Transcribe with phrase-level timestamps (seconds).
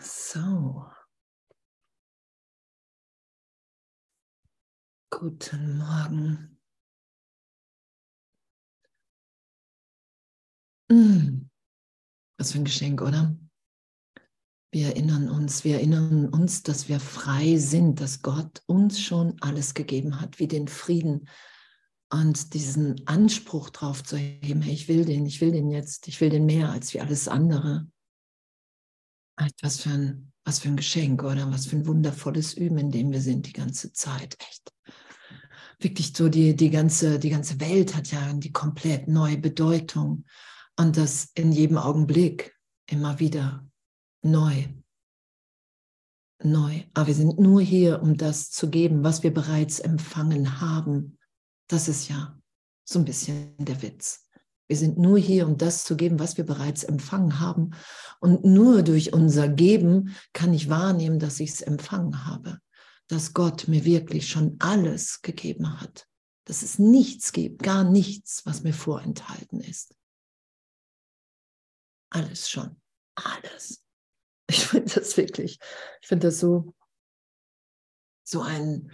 [0.00, 0.86] So.
[5.10, 6.60] Guten Morgen.
[10.90, 11.50] Hm.
[12.38, 13.36] Was für ein Geschenk, oder?
[14.70, 19.74] Wir erinnern uns, wir erinnern uns, dass wir frei sind, dass Gott uns schon alles
[19.74, 21.28] gegeben hat, wie den Frieden
[22.10, 26.20] und diesen Anspruch drauf zu heben, hey, ich will den, ich will den jetzt, ich
[26.20, 27.86] will den mehr als wie alles andere.
[29.62, 31.50] Was für ein, was für ein Geschenk, oder?
[31.50, 34.36] Was für ein wundervolles Üben, in dem wir sind die ganze Zeit.
[34.40, 34.72] Echt.
[35.78, 40.24] Wirklich so, die, die, ganze, die ganze Welt hat ja die komplett neue Bedeutung.
[40.76, 42.56] Und das in jedem Augenblick
[42.86, 43.68] immer wieder
[44.22, 44.66] neu.
[46.42, 46.82] Neu.
[46.94, 51.18] Aber wir sind nur hier, um das zu geben, was wir bereits empfangen haben.
[51.68, 52.40] Das ist ja
[52.84, 54.27] so ein bisschen der Witz.
[54.68, 57.70] Wir sind nur hier, um das zu geben, was wir bereits empfangen haben.
[58.20, 62.60] Und nur durch unser Geben kann ich wahrnehmen, dass ich es empfangen habe.
[63.08, 66.06] Dass Gott mir wirklich schon alles gegeben hat.
[66.44, 69.94] Dass es nichts gibt, gar nichts, was mir vorenthalten ist.
[72.10, 72.80] Alles schon.
[73.14, 73.82] Alles.
[74.50, 75.58] Ich finde das wirklich,
[76.00, 76.74] ich finde das so,
[78.24, 78.90] so ein,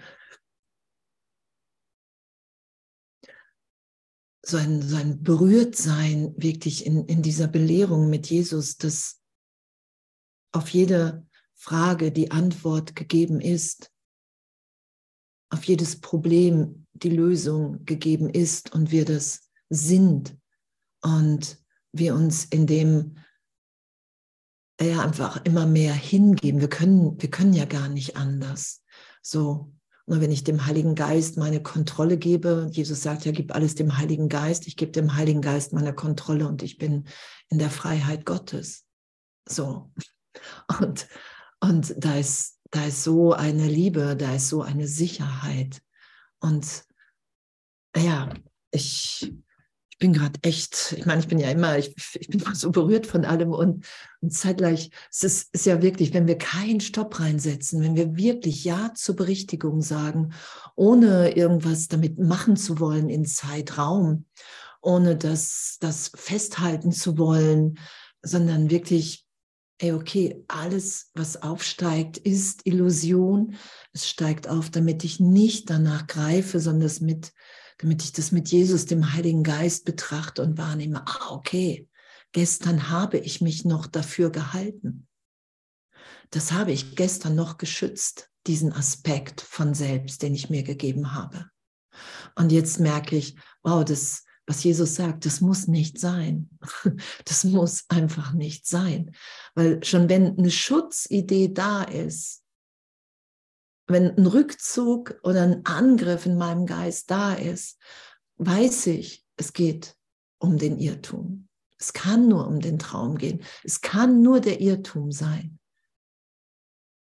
[4.45, 9.20] so ein, so ein Berührtsein wirklich in, in dieser Belehrung mit Jesus, dass
[10.53, 13.91] auf jede Frage die Antwort gegeben ist,
[15.51, 20.36] auf jedes Problem die Lösung gegeben ist und wir das sind
[21.03, 21.58] und
[21.92, 23.17] wir uns in dem
[24.81, 26.61] ja einfach immer mehr hingeben.
[26.61, 28.83] Wir können, wir können ja gar nicht anders.
[29.23, 29.73] So,
[30.07, 33.97] und wenn ich dem Heiligen Geist meine Kontrolle gebe, Jesus sagt ja, gib alles dem
[33.97, 37.07] Heiligen Geist, ich gebe dem Heiligen Geist meine Kontrolle und ich bin
[37.49, 38.85] in der Freiheit Gottes.
[39.49, 39.91] So.
[40.81, 41.07] Und,
[41.61, 45.81] und da ist, da ist so eine Liebe, da ist so eine Sicherheit.
[46.41, 46.85] Und
[47.97, 48.35] ja,
[48.73, 49.44] ich, ich
[50.05, 53.25] bin gerade echt, ich meine, ich bin ja immer, ich, ich bin so berührt von
[53.25, 53.87] allem und,
[54.20, 58.64] und zeitgleich, es ist, ist ja wirklich, wenn wir keinen Stopp reinsetzen, wenn wir wirklich
[58.64, 60.35] Ja zur Berichtigung sagen,
[60.77, 64.27] ohne irgendwas damit machen zu wollen in Zeitraum,
[64.83, 67.79] ohne das, das festhalten zu wollen,
[68.20, 69.25] sondern wirklich,
[69.79, 73.55] ey, okay, alles, was aufsteigt, ist Illusion.
[73.95, 77.33] Es steigt auf, damit ich nicht danach greife, sondern es mit
[77.79, 81.89] damit ich das mit Jesus, dem Heiligen Geist betrachte und wahrnehme, ah, okay,
[82.33, 85.07] gestern habe ich mich noch dafür gehalten.
[86.30, 91.51] Das habe ich gestern noch geschützt, diesen Aspekt von selbst, den ich mir gegeben habe.
[92.34, 96.51] Und jetzt merke ich, wow, das, was Jesus sagt, das muss nicht sein.
[97.24, 99.14] Das muss einfach nicht sein.
[99.55, 102.44] Weil schon wenn eine Schutzidee da ist,
[103.86, 107.78] wenn ein Rückzug oder ein Angriff in meinem Geist da ist,
[108.36, 109.96] weiß ich, es geht
[110.39, 111.48] um den Irrtum.
[111.78, 113.42] Es kann nur um den Traum gehen.
[113.62, 115.58] Es kann nur der Irrtum sein,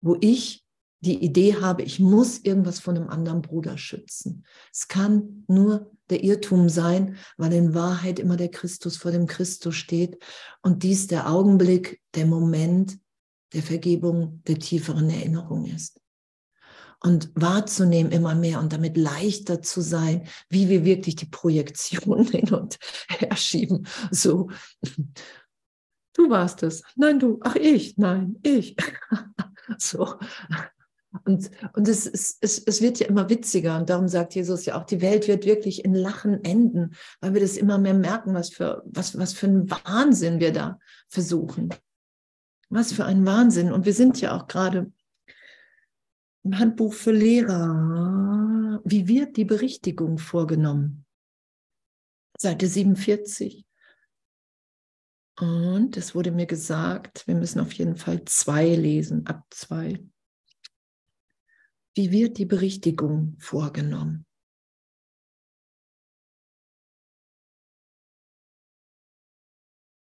[0.02, 0.66] wo ich
[1.02, 4.46] die Idee habe, ich muss irgendwas von einem anderen Bruder schützen.
[4.72, 9.76] Es kann nur der Irrtum sein, weil in Wahrheit immer der Christus vor dem Christus
[9.76, 10.18] steht
[10.62, 13.00] und dies der Augenblick, der Moment
[13.52, 16.00] der Vergebung, der tieferen Erinnerung ist
[17.04, 22.54] und wahrzunehmen immer mehr und damit leichter zu sein, wie wir wirklich die Projektion hin
[22.54, 23.86] und her schieben.
[24.10, 24.50] So,
[26.14, 26.82] du warst es.
[26.96, 27.40] Nein, du.
[27.44, 27.98] Ach, ich.
[27.98, 28.78] Nein, ich.
[29.78, 30.16] so.
[31.26, 34.80] Und, und es, es, es, es wird ja immer witziger und darum sagt Jesus ja
[34.80, 38.50] auch, die Welt wird wirklich in Lachen enden, weil wir das immer mehr merken, was
[38.50, 41.70] für, was, was für ein Wahnsinn wir da versuchen.
[42.70, 43.72] Was für ein Wahnsinn.
[43.72, 44.92] Und wir sind ja auch gerade
[46.44, 48.82] im Handbuch für Lehrer.
[48.84, 51.06] Wie wird die Berichtigung vorgenommen?
[52.38, 53.66] Seite 47.
[55.40, 60.04] Und es wurde mir gesagt, wir müssen auf jeden Fall zwei lesen, ab zwei.
[61.96, 64.26] Wie wird die Berichtigung vorgenommen?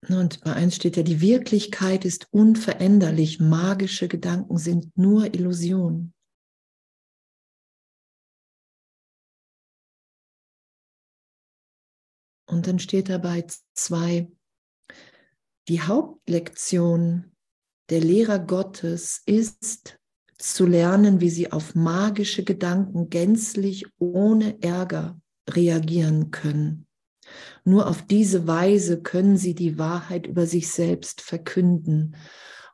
[0.09, 6.13] Und bei eins steht ja, die Wirklichkeit ist unveränderlich, magische Gedanken sind nur Illusionen.
[12.53, 14.31] Und dann steht dabei zwei,
[15.69, 17.33] die Hauptlektion
[17.89, 19.99] der Lehrer Gottes ist
[20.37, 25.19] zu lernen, wie sie auf magische Gedanken gänzlich ohne Ärger
[25.49, 26.87] reagieren können.
[27.65, 32.17] Nur auf diese Weise können sie die Wahrheit über sich selbst verkünden.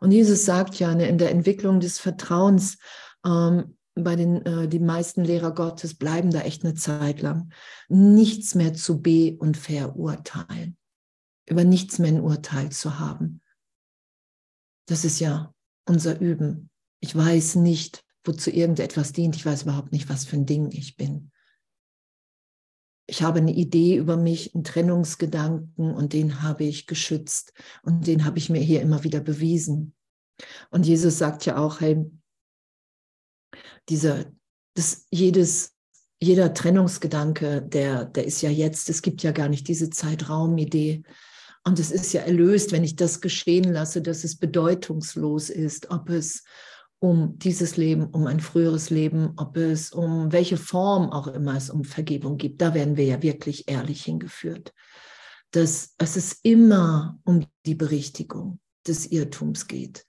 [0.01, 2.79] Und Jesus sagt ja in der Entwicklung des Vertrauens,
[3.25, 7.53] ähm, bei den äh, die meisten Lehrer Gottes bleiben da echt eine Zeit lang.
[7.89, 10.77] Nichts mehr zu be- und verurteilen.
[11.47, 13.41] Über nichts mehr ein Urteil zu haben.
[14.87, 15.55] Das ist ja
[15.87, 16.71] unser Üben.
[17.00, 19.37] Ich weiß nicht, wozu irgendetwas dient.
[19.37, 21.31] Ich weiß überhaupt nicht, was für ein Ding ich bin.
[23.06, 28.27] Ich habe eine Idee über mich, einen Trennungsgedanken und den habe ich geschützt und den
[28.27, 29.94] habe ich mir hier immer wieder bewiesen.
[30.71, 32.11] Und Jesus sagt ja auch, hey,
[33.88, 34.26] dieser,
[34.75, 35.75] das, jedes,
[36.20, 41.02] jeder Trennungsgedanke, der, der ist ja jetzt, es gibt ja gar nicht diese Zeitraumidee.
[41.64, 46.08] Und es ist ja erlöst, wenn ich das geschehen lasse, dass es bedeutungslos ist, ob
[46.08, 46.44] es
[47.00, 51.70] um dieses Leben, um ein früheres Leben, ob es um welche Form auch immer es
[51.70, 52.61] um Vergebung gibt.
[52.61, 54.75] Da werden wir ja wirklich ehrlich hingeführt.
[55.52, 60.06] Dass es ist immer um die Berichtigung des Irrtums geht.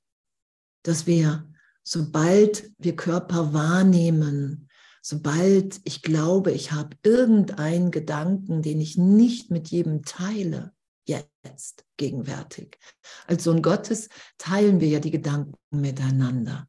[0.84, 1.48] Dass wir,
[1.90, 4.70] sobald wir Körper wahrnehmen,
[5.02, 10.72] sobald ich glaube, ich habe irgendeinen Gedanken, den ich nicht mit jedem teile,
[11.08, 12.78] jetzt gegenwärtig.
[13.26, 16.68] Als Sohn Gottes teilen wir ja die Gedanken miteinander.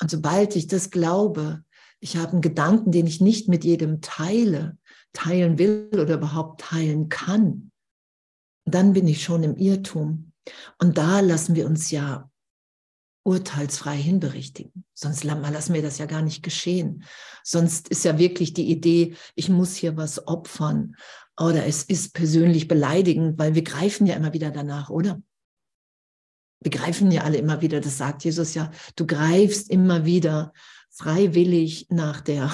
[0.00, 1.64] Und sobald ich das glaube,
[1.98, 4.78] ich habe einen Gedanken, den ich nicht mit jedem teile,
[5.12, 7.72] teilen will oder überhaupt teilen kann,
[8.66, 10.32] dann bin ich schon im Irrtum.
[10.78, 12.28] Und da lassen wir uns ja
[13.24, 14.84] urteilsfrei hinberichtigen.
[14.94, 17.04] Sonst lassen wir das ja gar nicht geschehen.
[17.44, 20.96] Sonst ist ja wirklich die Idee, ich muss hier was opfern
[21.40, 25.20] oder es ist persönlich beleidigend, weil wir greifen ja immer wieder danach, oder?
[26.62, 30.52] begreifen ja alle immer wieder, das sagt Jesus ja, du greifst immer wieder
[30.90, 32.50] freiwillig nach der,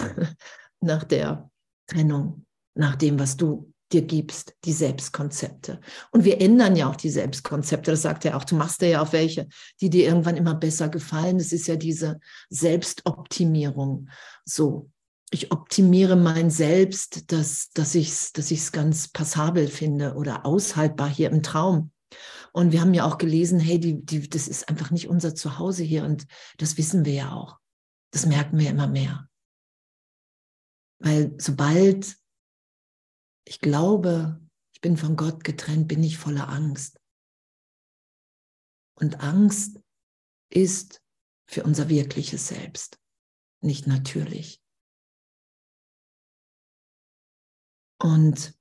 [0.80, 1.50] nach der
[1.86, 5.80] Trennung, nach dem, was du dir gibst, die Selbstkonzepte.
[6.10, 7.90] Und wir ändern ja auch die Selbstkonzepte.
[7.90, 8.44] Das sagt er auch.
[8.44, 9.48] Du machst ja auch welche,
[9.80, 11.38] die dir irgendwann immer besser gefallen.
[11.38, 12.20] Das ist ja diese
[12.50, 14.08] Selbstoptimierung.
[14.44, 14.90] So,
[15.30, 21.08] ich optimiere mein Selbst, dass, dass ich es dass ich's ganz passabel finde oder aushaltbar
[21.08, 21.90] hier im Traum.
[22.52, 25.82] Und wir haben ja auch gelesen, hey, die, die, das ist einfach nicht unser Zuhause
[25.82, 26.04] hier.
[26.04, 26.26] Und
[26.56, 27.58] das wissen wir ja auch.
[28.10, 29.28] Das merken wir immer mehr.
[30.98, 32.16] Weil sobald
[33.48, 34.40] ich glaube,
[34.74, 37.00] ich bin von Gott getrennt, bin ich voller Angst.
[38.94, 39.80] Und Angst
[40.50, 41.02] ist
[41.46, 43.00] für unser wirkliches Selbst
[43.60, 44.62] nicht natürlich.
[48.00, 48.54] Und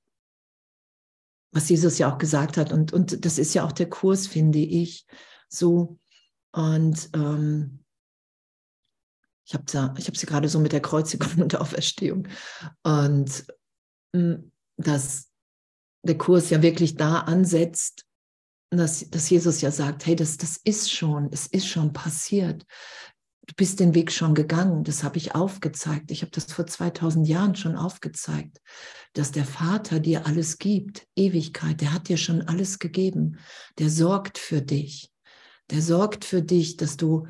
[1.52, 2.72] was Jesus ja auch gesagt hat.
[2.72, 5.06] Und, und das ist ja auch der Kurs, finde ich,
[5.48, 5.98] so.
[6.52, 7.84] Und ähm,
[9.46, 12.26] ich habe ich hab sie gerade so mit der Kreuzigung und der Auferstehung.
[12.82, 13.46] Und
[14.14, 15.28] hm, dass
[16.02, 18.06] der Kurs ja wirklich da ansetzt,
[18.70, 22.64] dass, dass Jesus ja sagt, hey, das, das ist schon, es ist schon passiert
[23.48, 26.10] du bist den Weg schon gegangen, das habe ich aufgezeigt.
[26.10, 28.60] Ich habe das vor 2000 Jahren schon aufgezeigt,
[29.14, 33.38] dass der Vater dir alles gibt, Ewigkeit, der hat dir schon alles gegeben,
[33.78, 35.10] der sorgt für dich,
[35.70, 37.26] der sorgt für dich, dass du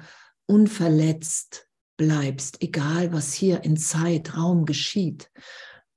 [0.47, 5.31] unverletzt bleibst, egal was hier in Zeit, Raum geschieht.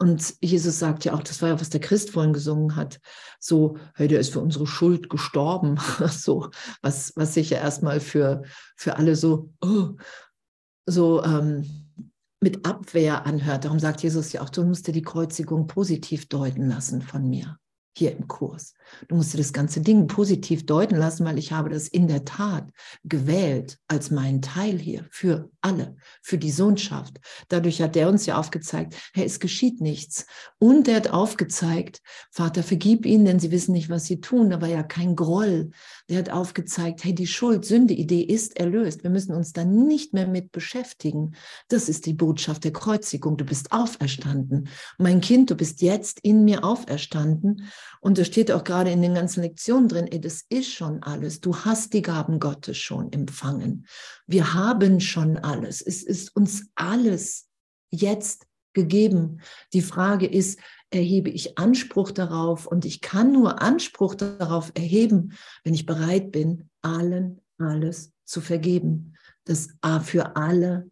[0.01, 2.99] Und Jesus sagt ja auch, das war ja, was der Christ vorhin gesungen hat,
[3.39, 5.79] so, hey, der ist für unsere Schuld gestorben.
[6.09, 6.49] so,
[6.81, 8.41] was, was sich ja erstmal für,
[8.75, 9.89] für alle so, oh,
[10.87, 11.85] so ähm,
[12.39, 13.65] mit Abwehr anhört.
[13.65, 17.60] Darum sagt Jesus ja auch, du musst dir die Kreuzigung positiv deuten lassen von mir
[17.97, 18.73] hier im Kurs.
[19.07, 22.25] Du musst dir das ganze Ding positiv deuten lassen, weil ich habe das in der
[22.25, 22.69] Tat
[23.03, 27.19] gewählt als meinen Teil hier für alle, für die Sohnschaft.
[27.49, 30.25] Dadurch hat er uns ja aufgezeigt, hey, es geschieht nichts.
[30.57, 34.49] Und er hat aufgezeigt, Vater, vergib ihnen, denn sie wissen nicht, was sie tun.
[34.49, 35.71] Da war ja kein Groll.
[36.09, 39.03] Der hat aufgezeigt, hey, die Schuld, Sünde, Idee ist erlöst.
[39.03, 41.35] Wir müssen uns dann nicht mehr mit beschäftigen.
[41.67, 43.37] Das ist die Botschaft der Kreuzigung.
[43.37, 44.69] Du bist auferstanden.
[44.97, 47.69] Mein Kind, du bist jetzt in mir auferstanden
[48.01, 51.41] und da steht auch gerade in den ganzen Lektionen drin, ey, das ist schon alles.
[51.41, 53.85] Du hast die Gaben Gottes schon empfangen.
[54.27, 55.81] Wir haben schon alles.
[55.81, 57.47] Es ist uns alles
[57.89, 59.41] jetzt gegeben.
[59.73, 60.59] Die Frage ist,
[60.89, 62.67] erhebe ich Anspruch darauf?
[62.67, 69.15] Und ich kann nur Anspruch darauf erheben, wenn ich bereit bin, allen alles zu vergeben.
[69.45, 70.89] Das A für alle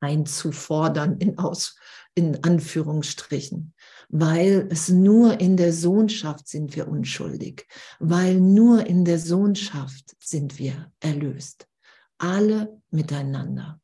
[0.00, 1.76] einzufordern in, Aus,
[2.14, 3.74] in Anführungsstrichen
[4.08, 7.66] weil es nur in der Sohnschaft sind wir unschuldig,
[7.98, 11.66] weil nur in der Sohnschaft sind wir erlöst.
[12.18, 13.80] Alle miteinander.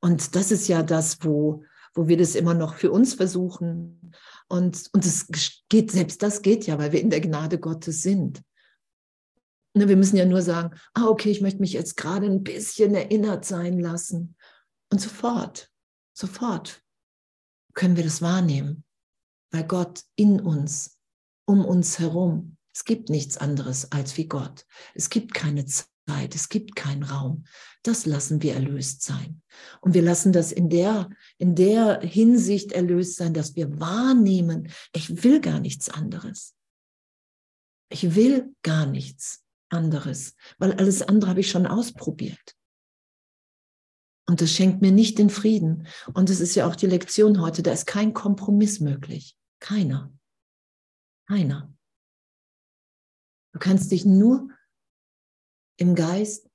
[0.00, 1.64] Und das ist ja das, wo,
[1.94, 4.12] wo wir das immer noch für uns versuchen.
[4.48, 5.26] Und, und es
[5.68, 8.42] geht, selbst das geht ja, weil wir in der Gnade Gottes sind.
[9.74, 12.94] Ne, wir müssen ja nur sagen, ah, okay, ich möchte mich jetzt gerade ein bisschen
[12.94, 14.36] erinnert sein lassen.
[14.90, 15.70] Und sofort,
[16.12, 16.82] sofort
[17.74, 18.84] können wir das wahrnehmen,
[19.50, 20.98] weil Gott in uns,
[21.46, 24.66] um uns herum, es gibt nichts anderes als wie Gott.
[24.94, 27.44] Es gibt keine Zeit, es gibt keinen Raum.
[27.82, 29.42] Das lassen wir erlöst sein.
[29.80, 35.24] Und wir lassen das in der, in der Hinsicht erlöst sein, dass wir wahrnehmen, ich
[35.24, 36.54] will gar nichts anderes.
[37.90, 42.54] Ich will gar nichts anderes, weil alles andere habe ich schon ausprobiert.
[44.26, 45.86] Und das schenkt mir nicht den Frieden.
[46.12, 49.37] Und das ist ja auch die Lektion heute, da ist kein Kompromiss möglich.
[49.60, 50.12] Keiner.
[51.26, 51.74] Keiner.
[53.52, 54.50] Du kannst dich nur
[55.78, 56.50] im Geist,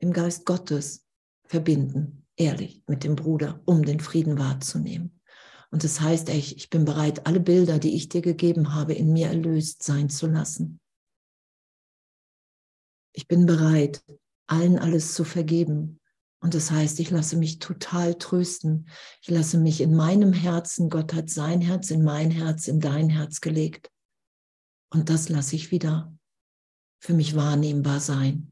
[0.00, 1.06] im Geist Gottes
[1.46, 5.20] verbinden, ehrlich mit dem Bruder, um den Frieden wahrzunehmen.
[5.70, 9.12] Und das heißt, ich, ich bin bereit, alle Bilder, die ich dir gegeben habe, in
[9.12, 10.80] mir erlöst sein zu lassen.
[13.12, 14.04] Ich bin bereit,
[14.48, 15.99] allen alles zu vergeben.
[16.40, 18.88] Und das heißt, ich lasse mich total trösten.
[19.22, 23.10] Ich lasse mich in meinem Herzen, Gott hat sein Herz in mein Herz, in dein
[23.10, 23.90] Herz gelegt.
[24.90, 26.12] Und das lasse ich wieder
[26.98, 28.50] für mich wahrnehmbar sein,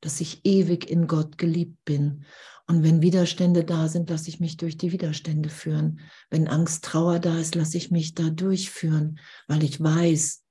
[0.00, 2.24] dass ich ewig in Gott geliebt bin.
[2.66, 6.00] Und wenn Widerstände da sind, lasse ich mich durch die Widerstände führen.
[6.30, 10.44] Wenn Angst, Trauer da ist, lasse ich mich da durchführen, weil ich weiß,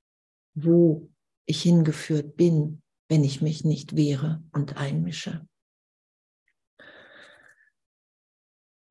[0.54, 1.10] wo
[1.46, 5.46] ich hingeführt bin, wenn ich mich nicht wehre und einmische.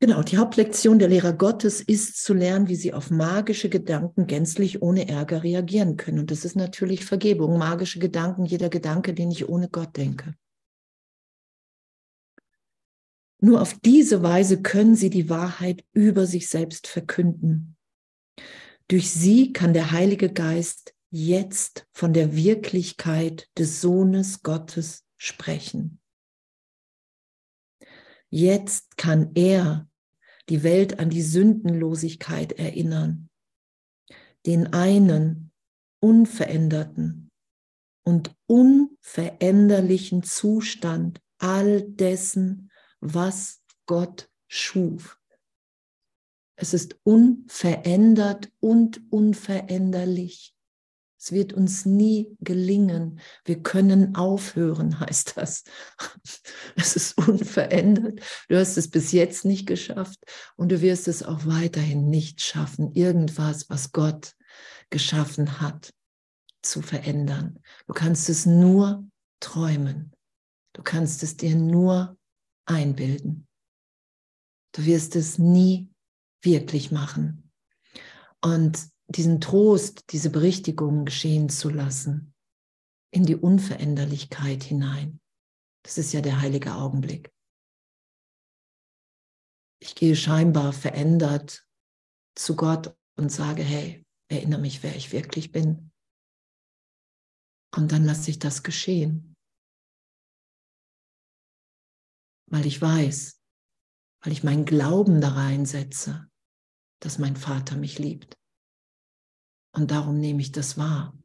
[0.04, 4.82] Genau, die Hauptlektion der Lehrer Gottes ist zu lernen, wie sie auf magische Gedanken gänzlich
[4.82, 6.20] ohne Ärger reagieren können.
[6.20, 10.36] Und das ist natürlich Vergebung, magische Gedanken, jeder Gedanke, den ich ohne Gott denke.
[13.40, 17.78] Nur auf diese Weise können sie die Wahrheit über sich selbst verkünden.
[18.90, 26.02] Durch sie kann der Heilige Geist jetzt von der Wirklichkeit des Sohnes Gottes sprechen.
[28.30, 29.88] Jetzt kann er
[30.50, 33.30] die Welt an die Sündenlosigkeit erinnern,
[34.46, 35.52] den einen
[36.00, 37.32] unveränderten
[38.06, 45.20] und unveränderlichen Zustand all dessen, was Gott schuf.
[46.56, 50.56] Es ist unverändert und unveränderlich.
[51.24, 53.22] Es wird uns nie gelingen.
[53.46, 55.64] Wir können aufhören, heißt das.
[56.76, 58.20] Es ist unverändert.
[58.50, 60.20] Du hast es bis jetzt nicht geschafft
[60.58, 64.34] und du wirst es auch weiterhin nicht schaffen, irgendwas, was Gott
[64.90, 65.94] geschaffen hat,
[66.62, 67.60] zu verändern.
[67.88, 69.08] Du kannst es nur
[69.40, 70.12] träumen.
[70.74, 72.18] Du kannst es dir nur
[72.66, 73.48] einbilden.
[74.74, 75.90] Du wirst es nie
[76.42, 77.50] wirklich machen.
[78.42, 82.34] Und diesen Trost, diese Berichtigung geschehen zu lassen,
[83.12, 85.20] in die Unveränderlichkeit hinein.
[85.84, 87.32] Das ist ja der heilige Augenblick.
[89.80, 91.68] Ich gehe scheinbar verändert
[92.36, 95.92] zu Gott und sage, hey, erinnere mich, wer ich wirklich bin.
[97.76, 99.36] Und dann lasse ich das geschehen.
[102.50, 103.42] Weil ich weiß,
[104.22, 106.30] weil ich meinen Glauben da reinsetze,
[107.02, 108.38] dass mein Vater mich liebt.
[109.74, 111.18] Und darum nehme ich das wahr.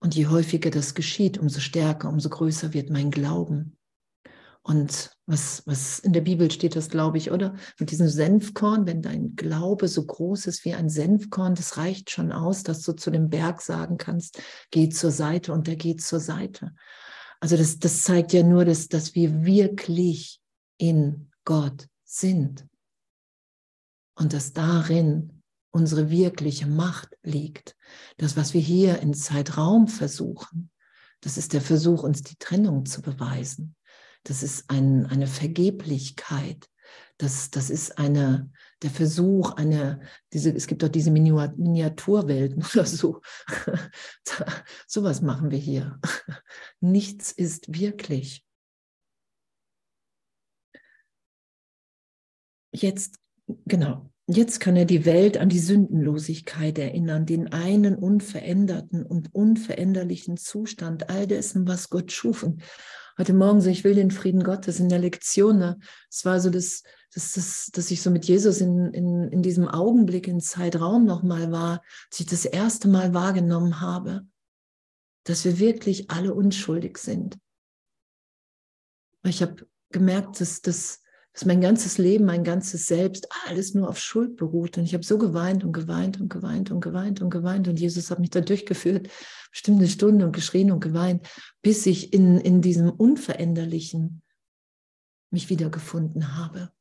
[0.00, 3.76] Und je häufiger das geschieht, umso stärker, umso größer wird mein Glauben.
[4.62, 7.56] Und was, was in der Bibel steht, das glaube ich, oder?
[7.80, 12.32] Mit diesem Senfkorn, wenn dein Glaube so groß ist wie ein Senfkorn, das reicht schon
[12.32, 14.40] aus, dass du zu dem Berg sagen kannst,
[14.70, 16.74] geh zur Seite und der geht zur Seite.
[17.40, 20.40] Also das, das zeigt ja nur, dass, dass wir wirklich
[20.76, 22.66] in Gott sind.
[24.16, 25.37] Und dass darin
[25.70, 27.76] unsere wirkliche Macht liegt.
[28.16, 30.70] Das, was wir hier in Zeitraum versuchen,
[31.20, 33.76] das ist der Versuch, uns die Trennung zu beweisen.
[34.24, 36.68] Das ist ein, eine Vergeblichkeit.
[37.18, 38.50] Das, das ist eine,
[38.82, 40.00] der Versuch, eine,
[40.32, 43.20] diese, es gibt doch diese Miniaturwelten oder so.
[44.86, 45.98] Sowas machen wir hier.
[46.80, 48.44] Nichts ist wirklich.
[52.70, 53.18] Jetzt,
[53.66, 60.36] genau, Jetzt kann er die Welt an die Sündenlosigkeit erinnern, den einen unveränderten und unveränderlichen
[60.36, 62.42] Zustand all dessen, was Gott schuf.
[62.42, 62.62] Und
[63.16, 65.56] heute Morgen so, ich will den Frieden Gottes in der Lektion.
[65.56, 65.78] Ne?
[66.10, 66.82] Es war so, dass,
[67.14, 71.50] dass, dass, dass ich so mit Jesus in, in, in diesem Augenblick, in Zeitraum nochmal
[71.50, 71.80] war,
[72.10, 74.26] dass ich das erste Mal wahrgenommen habe,
[75.24, 77.38] dass wir wirklich alle unschuldig sind.
[79.24, 81.00] Ich habe gemerkt, dass, dass
[81.38, 84.76] dass mein ganzes Leben, mein ganzes Selbst, alles nur auf Schuld beruht.
[84.76, 87.68] Und ich habe so geweint und geweint und geweint und geweint und geweint.
[87.68, 89.08] Und Jesus hat mich da durchgeführt,
[89.52, 91.28] bestimmte Stunden und geschrien und geweint,
[91.62, 94.20] bis ich in, in diesem Unveränderlichen
[95.30, 96.72] mich wiedergefunden habe.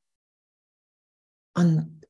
[1.53, 2.07] Und,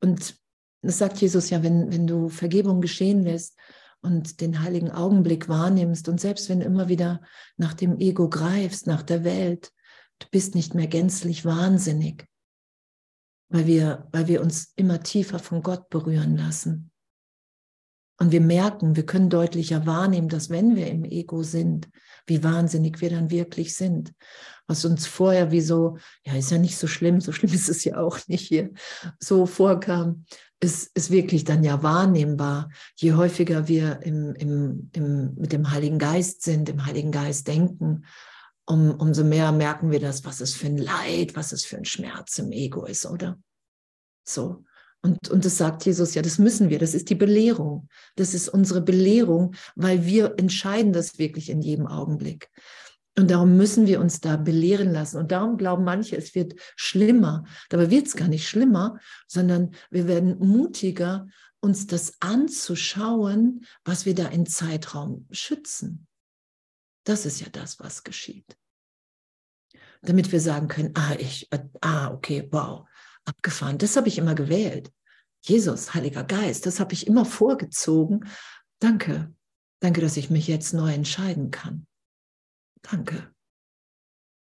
[0.00, 0.36] und
[0.82, 3.56] das sagt Jesus ja, wenn, wenn du Vergebung geschehen lässt
[4.00, 7.20] und den heiligen Augenblick wahrnimmst und selbst wenn du immer wieder
[7.56, 9.72] nach dem Ego greifst, nach der Welt,
[10.18, 12.26] Du bist nicht mehr gänzlich wahnsinnig,
[13.48, 16.90] weil wir, weil wir uns immer tiefer von Gott berühren lassen.
[18.20, 21.88] Und wir merken, wir können deutlicher wahrnehmen, dass wenn wir im Ego sind,
[22.26, 24.12] wie wahnsinnig wir dann wirklich sind.
[24.66, 27.84] Was uns vorher wie so, ja, ist ja nicht so schlimm, so schlimm ist es
[27.84, 28.70] ja auch nicht hier,
[29.20, 30.24] so vorkam,
[30.60, 32.70] ist, ist wirklich dann ja wahrnehmbar.
[32.96, 38.04] Je häufiger wir im, im, im, mit dem Heiligen Geist sind, im Heiligen Geist denken,
[38.68, 41.86] um, umso mehr merken wir das, was es für ein Leid, was es für ein
[41.86, 43.38] Schmerz im Ego ist, oder?
[44.24, 44.64] So.
[45.00, 47.88] Und, und das sagt Jesus, ja, das müssen wir, das ist die Belehrung.
[48.16, 52.50] Das ist unsere Belehrung, weil wir entscheiden das wirklich in jedem Augenblick.
[53.16, 55.16] Und darum müssen wir uns da belehren lassen.
[55.16, 57.44] Und darum glauben manche, es wird schlimmer.
[57.70, 61.26] Dabei wird es gar nicht schlimmer, sondern wir werden mutiger,
[61.60, 66.07] uns das anzuschauen, was wir da in Zeitraum schützen.
[67.08, 68.58] Das ist ja das, was geschieht.
[70.02, 72.86] Damit wir sagen können, ah, ich, äh, ah, okay, wow,
[73.24, 73.78] abgefahren.
[73.78, 74.92] Das habe ich immer gewählt.
[75.40, 78.28] Jesus, Heiliger Geist, das habe ich immer vorgezogen.
[78.78, 79.34] Danke.
[79.80, 81.86] Danke, dass ich mich jetzt neu entscheiden kann.
[82.82, 83.34] Danke.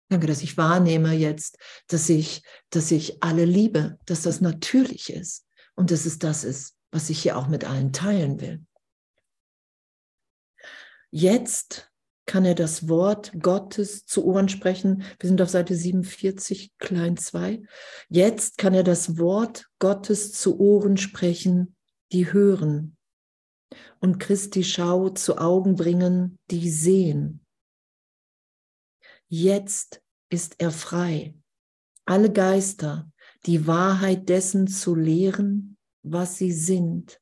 [0.10, 5.48] Danke, dass ich wahrnehme jetzt, dass ich, dass ich alle liebe, dass das natürlich ist
[5.76, 8.66] und dass es das ist, was ich hier auch mit allen teilen will.
[11.10, 11.89] Jetzt
[12.30, 15.02] kann er das Wort Gottes zu Ohren sprechen.
[15.20, 17.64] Wir sind auf Seite 47, klein 2.
[18.08, 21.76] Jetzt kann er das Wort Gottes zu Ohren sprechen,
[22.12, 22.96] die hören.
[24.00, 27.44] Und Christi Schau zu Augen bringen, die sehen.
[29.28, 31.34] Jetzt ist er frei,
[32.06, 33.12] alle Geister,
[33.48, 37.20] die Wahrheit dessen zu lehren, was sie sind,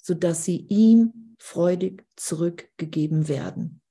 [0.00, 3.82] sodass sie ihm freudig zurückgegeben werden.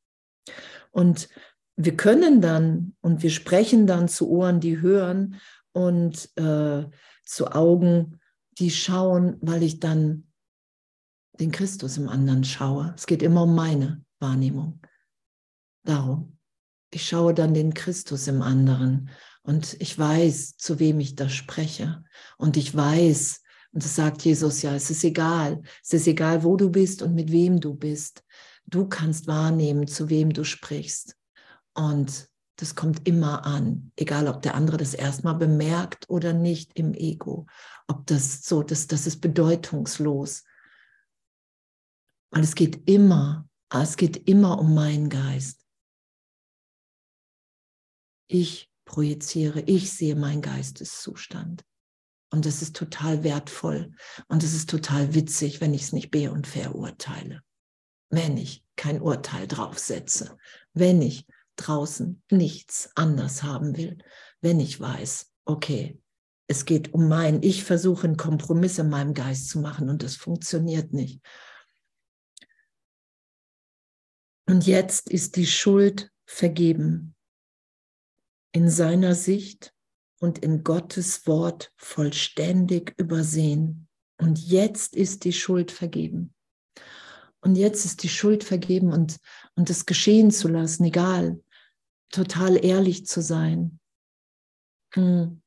[0.91, 1.29] Und
[1.75, 5.39] wir können dann und wir sprechen dann zu Ohren, die hören
[5.71, 6.86] und äh,
[7.25, 8.19] zu Augen,
[8.60, 10.27] die schauen, weil ich dann
[11.39, 12.93] den Christus im anderen schaue.
[12.95, 14.82] Es geht immer um meine Wahrnehmung.
[15.84, 16.38] Darum.
[16.91, 19.10] Ich schaue dann den Christus im anderen
[19.41, 22.03] und ich weiß, zu wem ich da spreche.
[22.38, 25.63] Und ich weiß, und das sagt Jesus ja, es ist egal.
[25.84, 28.23] Es ist egal, wo du bist und mit wem du bist.
[28.65, 31.17] Du kannst wahrnehmen, zu wem du sprichst.
[31.73, 36.93] Und das kommt immer an, egal ob der andere das erstmal bemerkt oder nicht im
[36.93, 37.47] Ego.
[37.88, 40.43] Ob das so, das, das ist bedeutungslos.
[42.32, 45.65] Weil es geht immer, es geht immer um meinen Geist.
[48.28, 51.63] Ich projiziere, ich sehe meinen Geisteszustand.
[52.32, 53.95] Und das ist total wertvoll.
[54.28, 57.43] Und es ist total witzig, wenn ich es nicht be- und verurteile
[58.15, 60.38] wenn ich kein Urteil draufsetze,
[60.73, 63.97] wenn ich draußen nichts anders haben will,
[64.41, 65.99] wenn ich weiß, okay,
[66.47, 70.15] es geht um mein, ich versuche einen Kompromiss in meinem Geist zu machen und das
[70.15, 71.21] funktioniert nicht.
[74.45, 77.15] Und jetzt ist die Schuld vergeben.
[78.52, 79.73] In seiner Sicht
[80.19, 83.88] und in Gottes Wort vollständig übersehen.
[84.17, 86.33] Und jetzt ist die Schuld vergeben.
[87.43, 89.19] Und jetzt ist die Schuld vergeben und,
[89.56, 91.43] und es geschehen zu lassen, egal,
[92.10, 93.82] total ehrlich zu sein.
[94.93, 95.41] Hm.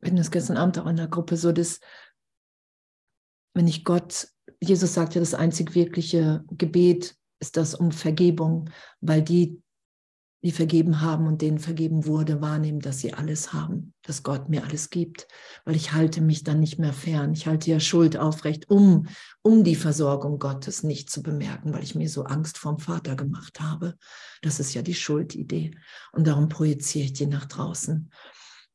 [0.00, 1.78] Wir hatten das gestern Abend auch in der Gruppe so, dass,
[3.54, 4.28] wenn ich Gott,
[4.60, 8.70] Jesus sagt ja, das einzig wirkliche Gebet ist das um Vergebung,
[9.00, 9.62] weil die
[10.42, 14.62] die vergeben haben und denen vergeben wurde, wahrnehmen, dass sie alles haben, dass Gott mir
[14.62, 15.26] alles gibt,
[15.64, 17.32] weil ich halte mich dann nicht mehr fern.
[17.32, 19.08] Ich halte ja Schuld aufrecht, um,
[19.42, 23.60] um die Versorgung Gottes nicht zu bemerken, weil ich mir so Angst vorm Vater gemacht
[23.60, 23.96] habe.
[24.40, 25.72] Das ist ja die Schuldidee.
[26.12, 28.10] Und darum projiziere ich die nach draußen.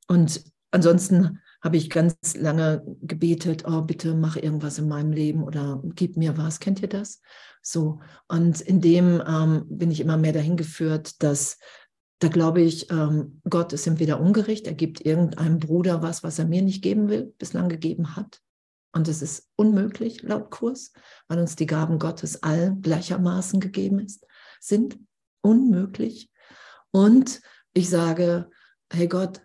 [0.08, 5.82] Und ansonsten habe ich ganz lange gebetet, oh, bitte mach irgendwas in meinem Leben oder
[5.95, 6.60] gib mir was.
[6.60, 7.21] Kennt ihr das?
[7.62, 8.02] So.
[8.28, 11.58] Und in dem ähm, bin ich immer mehr dahin geführt, dass
[12.19, 16.45] da glaube ich, ähm, Gott ist entweder ungerecht, er gibt irgendeinem Bruder was, was er
[16.45, 18.41] mir nicht geben will, bislang gegeben hat.
[18.93, 20.93] Und das ist unmöglich laut Kurs,
[21.28, 24.26] weil uns die Gaben Gottes all gleichermaßen gegeben ist,
[24.60, 24.99] sind.
[25.41, 26.32] Unmöglich.
[26.91, 27.41] Und
[27.73, 28.49] ich sage,
[28.91, 29.41] hey Gott,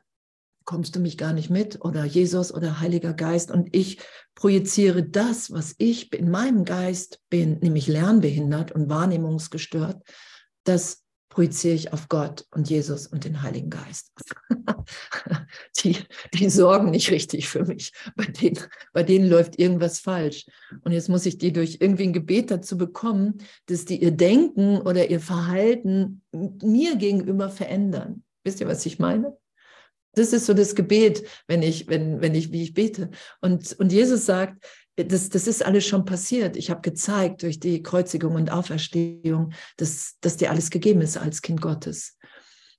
[0.69, 4.01] kommst du mich gar nicht mit oder Jesus oder Heiliger Geist und ich
[4.35, 10.03] projiziere das, was ich in meinem Geist bin, nämlich lernbehindert und wahrnehmungsgestört,
[10.65, 14.13] das projiziere ich auf Gott und Jesus und den Heiligen Geist.
[15.83, 15.97] die,
[16.35, 17.95] die sorgen nicht richtig für mich.
[18.15, 18.59] Bei denen,
[18.93, 20.45] bei denen läuft irgendwas falsch.
[20.85, 24.83] Und jetzt muss ich die durch irgendwie ein Gebet dazu bekommen, dass die ihr Denken
[24.83, 28.23] oder ihr Verhalten mir gegenüber verändern.
[28.45, 29.35] Wisst ihr, was ich meine?
[30.15, 33.11] Das ist so das Gebet, wenn ich, wenn, wenn ich, wie ich bete.
[33.41, 34.65] Und, und Jesus sagt,
[34.97, 36.57] das, das ist alles schon passiert.
[36.57, 41.43] Ich habe gezeigt durch die Kreuzigung und Auferstehung, dass, dass dir alles gegeben ist als
[41.43, 42.17] Kind Gottes.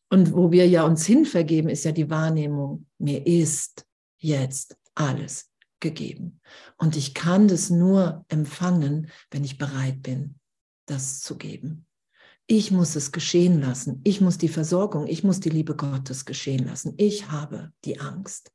[0.10, 3.86] Und wo wir ja uns hinvergeben, ist ja die Wahrnehmung, mir ist
[4.18, 6.42] jetzt alles gegeben.
[6.78, 10.36] Und ich kann das nur empfangen, wenn ich bereit bin,
[10.88, 11.86] das zu geben.
[12.52, 14.02] Ich muss es geschehen lassen.
[14.04, 16.96] Ich muss die Versorgung, ich muss die Liebe Gottes geschehen lassen.
[16.98, 18.52] Ich habe die Angst.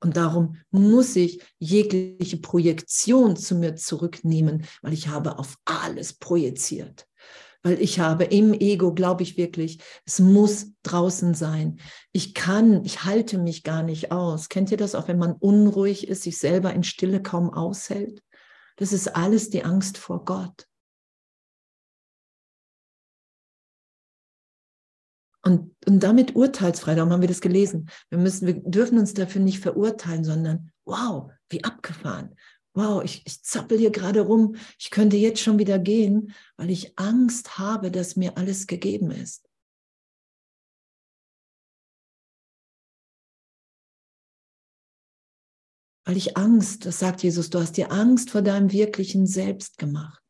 [0.00, 7.08] Und darum muss ich jegliche Projektion zu mir zurücknehmen, weil ich habe auf alles projiziert.
[7.64, 11.80] Weil ich habe im Ego, glaube ich wirklich, es muss draußen sein.
[12.12, 14.48] Ich kann, ich halte mich gar nicht aus.
[14.48, 18.22] Kennt ihr das auch, wenn man unruhig ist, sich selber in Stille kaum aushält?
[18.76, 20.68] Das ist alles die Angst vor Gott.
[25.44, 27.90] Und, und damit urteilsfrei, darum haben wir das gelesen.
[28.10, 32.36] Wir müssen, wir dürfen uns dafür nicht verurteilen, sondern wow, wie abgefahren.
[32.74, 34.56] Wow, ich, ich zappel hier gerade rum.
[34.78, 39.46] Ich könnte jetzt schon wieder gehen, weil ich Angst habe, dass mir alles gegeben ist.
[46.04, 50.21] Weil ich Angst, das sagt Jesus, du hast dir Angst vor deinem wirklichen Selbst gemacht.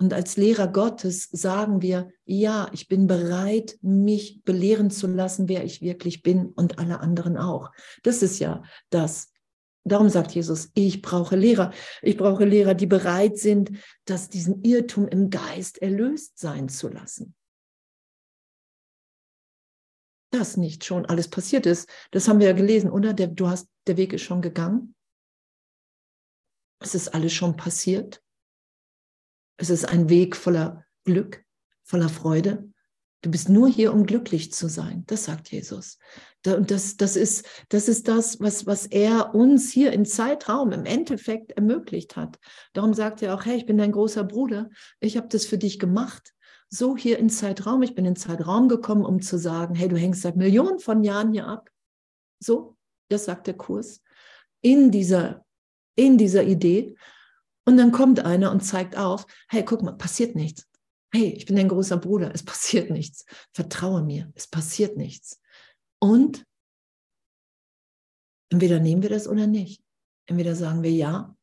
[0.00, 5.64] Und als Lehrer Gottes sagen wir, ja, ich bin bereit, mich belehren zu lassen, wer
[5.64, 7.70] ich wirklich bin und alle anderen auch.
[8.04, 9.32] Das ist ja das.
[9.84, 11.72] Darum sagt Jesus, ich brauche Lehrer.
[12.02, 13.72] Ich brauche Lehrer, die bereit sind,
[14.04, 17.34] dass diesen Irrtum im Geist erlöst sein zu lassen.
[20.30, 21.88] Das nicht schon alles passiert ist.
[22.10, 23.14] Das haben wir ja gelesen, oder?
[23.14, 24.94] Der, du hast, der Weg ist schon gegangen.
[26.80, 28.22] Es ist alles schon passiert.
[29.58, 31.44] Es ist ein Weg voller Glück,
[31.84, 32.72] voller Freude.
[33.22, 35.02] Du bist nur hier, um glücklich zu sein.
[35.08, 35.98] Das sagt Jesus.
[36.46, 40.84] Und das, das, ist, das ist das, was, was er uns hier im Zeitraum im
[40.84, 42.38] Endeffekt ermöglicht hat.
[42.72, 44.70] Darum sagt er auch, hey, ich bin dein großer Bruder.
[45.00, 46.32] Ich habe das für dich gemacht.
[46.70, 47.82] So hier in Zeitraum.
[47.82, 51.32] Ich bin in Zeitraum gekommen, um zu sagen, hey, du hängst seit Millionen von Jahren
[51.32, 51.70] hier ab.
[52.38, 52.76] So,
[53.08, 54.02] das sagt der Kurs.
[54.60, 55.44] In dieser,
[55.96, 56.94] in dieser Idee.
[57.68, 60.66] Und dann kommt einer und zeigt auf, hey, guck mal, passiert nichts.
[61.12, 63.26] Hey, ich bin dein großer Bruder, es passiert nichts.
[63.52, 65.38] Vertraue mir, es passiert nichts.
[65.98, 66.46] Und
[68.50, 69.82] entweder nehmen wir das oder nicht.
[70.24, 71.36] Entweder sagen wir ja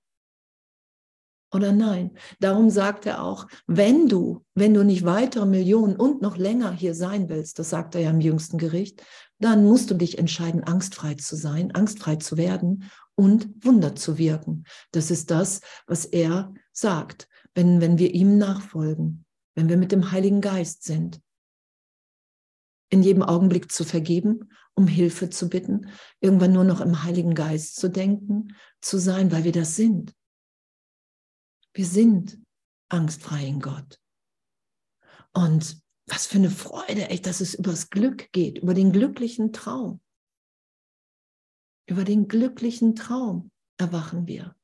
[1.54, 2.18] oder nein.
[2.40, 6.96] Darum sagt er auch, wenn du, wenn du nicht weitere Millionen und noch länger hier
[6.96, 9.04] sein willst, das sagt er ja im jüngsten Gericht,
[9.38, 14.66] dann musst du dich entscheiden, angstfrei zu sein, angstfrei zu werden und Wunder zu wirken.
[14.92, 19.26] Das ist das, was er sagt, wenn, wenn wir ihm nachfolgen,
[19.56, 21.22] wenn wir mit dem Heiligen Geist sind.
[22.90, 27.78] In jedem Augenblick zu vergeben, um Hilfe zu bitten, irgendwann nur noch im Heiligen Geist
[27.78, 30.14] zu denken, zu sein, weil wir das sind.
[31.74, 32.40] Wir sind
[32.90, 34.00] angstfrei in Gott.
[35.34, 40.02] Und was für eine Freude, echt, dass es übers Glück geht, über den glücklichen Traum.
[41.88, 44.56] Über den glücklichen Traum erwachen wir.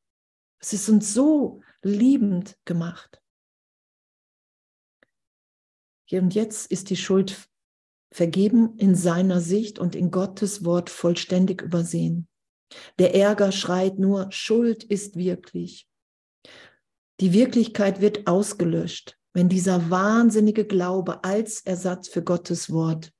[0.59, 3.21] Es ist uns so liebend gemacht.
[6.07, 7.47] Hier und jetzt ist die Schuld
[8.13, 12.27] vergeben in seiner Sicht und in Gottes Wort vollständig übersehen.
[12.99, 15.87] Der Ärger schreit nur, Schuld ist wirklich.
[17.19, 23.13] Die Wirklichkeit wird ausgelöscht, wenn dieser wahnsinnige Glaube als Ersatz für Gottes Wort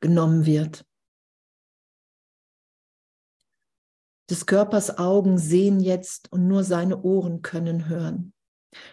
[0.00, 0.84] genommen wird.
[4.30, 8.32] Des Körpers Augen sehen jetzt und nur seine Ohren können hören.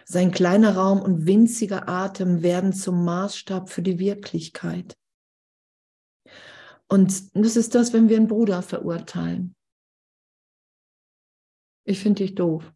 [0.04, 4.98] Sein kleiner Raum und winziger Atem werden zum Maßstab für die Wirklichkeit.
[6.88, 9.54] Und das ist das, wenn wir einen Bruder verurteilen.
[11.84, 12.72] Ich finde dich doof.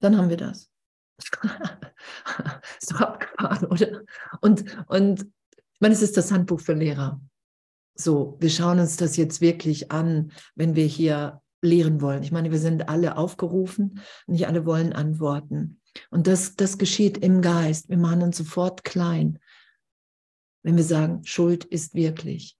[0.00, 0.70] Dann haben wir das.
[2.88, 4.02] doch abgefahren, oder?
[4.40, 7.20] Und, und ich meine, es ist das Handbuch für Lehrer.
[7.94, 12.22] So, wir schauen uns das jetzt wirklich an, wenn wir hier lehren wollen.
[12.22, 15.80] Ich meine, wir sind alle aufgerufen, nicht alle wollen antworten.
[16.10, 17.88] Und das, das geschieht im Geist.
[17.88, 19.38] Wir machen uns sofort klein,
[20.62, 22.56] wenn wir sagen, Schuld ist wirklich.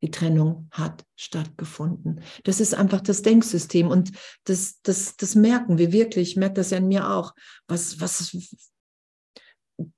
[0.00, 2.20] Die Trennung hat stattgefunden.
[2.44, 4.12] Das ist einfach das Denksystem und
[4.44, 6.30] das, das, das merken wir wirklich.
[6.30, 7.34] Ich merke das ja in mir auch.
[7.66, 8.36] Was, was,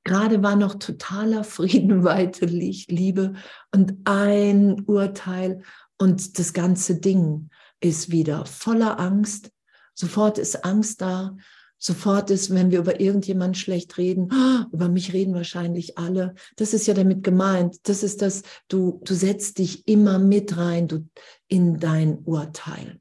[0.04, 3.34] gerade war noch totaler Frieden, Weite, Liebe
[3.72, 5.62] und ein Urteil
[5.98, 9.50] und das ganze Ding ist wieder voller Angst.
[9.94, 11.36] Sofort ist Angst da
[11.80, 14.30] sofort ist, wenn wir über irgendjemand schlecht reden,
[14.72, 16.34] über mich reden wahrscheinlich alle.
[16.56, 17.88] Das ist ja damit gemeint.
[17.88, 21.08] Das ist das, du, du setzt dich immer mit rein du,
[21.48, 23.00] in dein Urteil.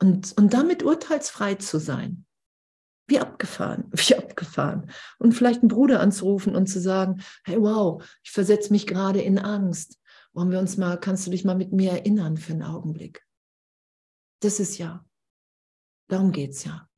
[0.00, 2.24] Und, und damit urteilsfrei zu sein.
[3.12, 4.90] Wie abgefahren, wie abgefahren.
[5.18, 9.38] Und vielleicht einen Bruder anzurufen und zu sagen, hey, wow, ich versetze mich gerade in
[9.38, 10.00] Angst.
[10.32, 13.22] Wollen wir uns mal, kannst du dich mal mit mir erinnern für einen Augenblick?
[14.40, 15.04] Das ist ja,
[16.08, 16.88] darum geht es ja.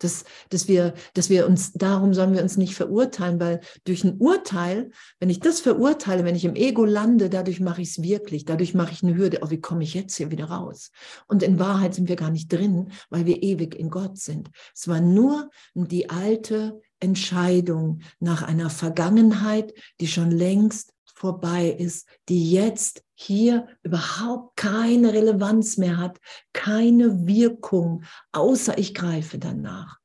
[0.00, 4.16] Dass, dass, wir, dass wir uns, darum sollen wir uns nicht verurteilen, weil durch ein
[4.18, 8.44] Urteil, wenn ich das verurteile, wenn ich im Ego lande, dadurch mache ich es wirklich,
[8.44, 10.90] dadurch mache ich eine Hürde, oh, wie komme ich jetzt hier wieder raus?
[11.28, 14.50] Und in Wahrheit sind wir gar nicht drin, weil wir ewig in Gott sind.
[14.74, 22.50] Es war nur die alte Entscheidung nach einer Vergangenheit, die schon längst vorbei ist, die
[22.50, 26.18] jetzt hier überhaupt keine Relevanz mehr hat,
[26.54, 29.98] keine Wirkung, außer ich greife danach.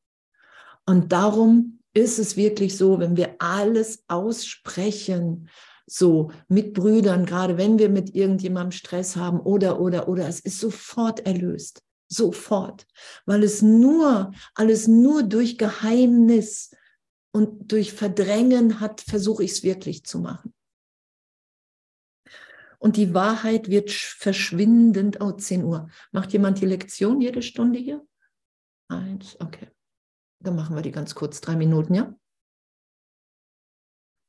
[0.86, 5.50] Und darum ist es wirklich so, wenn wir alles aussprechen,
[5.88, 10.60] so mit Brüdern, gerade wenn wir mit irgendjemandem Stress haben oder, oder, oder, es ist
[10.60, 11.82] sofort erlöst.
[12.10, 12.86] Sofort.
[13.26, 16.72] Weil es nur, alles nur durch Geheimnis
[17.32, 20.55] und durch Verdrängen hat, versuche ich es wirklich zu machen
[22.86, 25.20] und die Wahrheit wird verschwindend.
[25.20, 25.90] Oh, 10 Uhr.
[26.12, 28.08] Macht jemand die Lektion jede Stunde hier?
[28.90, 29.72] Eins, okay.
[30.40, 32.16] Dann machen wir die ganz kurz, drei Minuten, ja?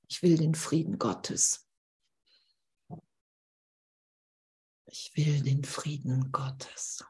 [0.08, 1.68] Ich will den Frieden Gottes.
[4.86, 7.04] Ich will den Frieden Gottes.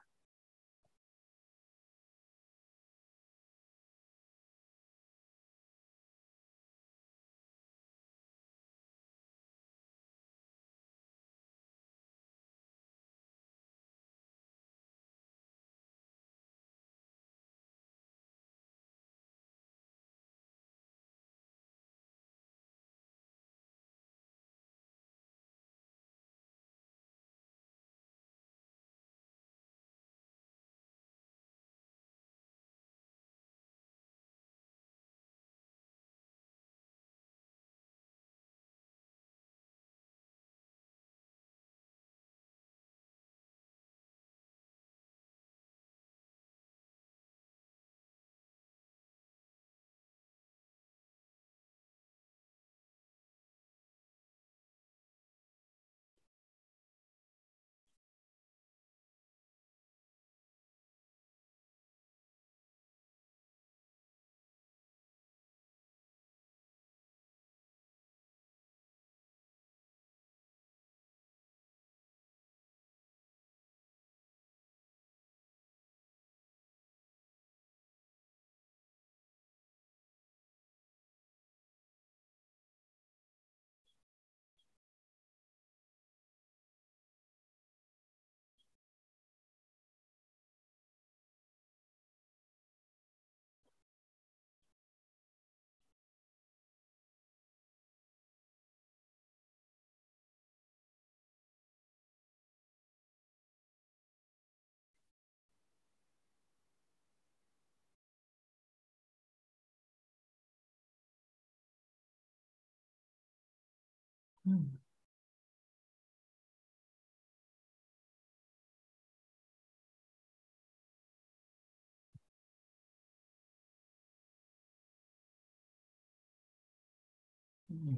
[114.46, 114.78] Hm.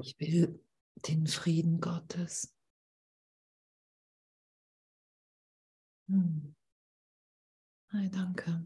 [0.03, 0.61] Ich will
[1.07, 2.55] den Frieden Gottes.
[6.09, 6.55] Hm.
[7.91, 8.65] Hey, danke.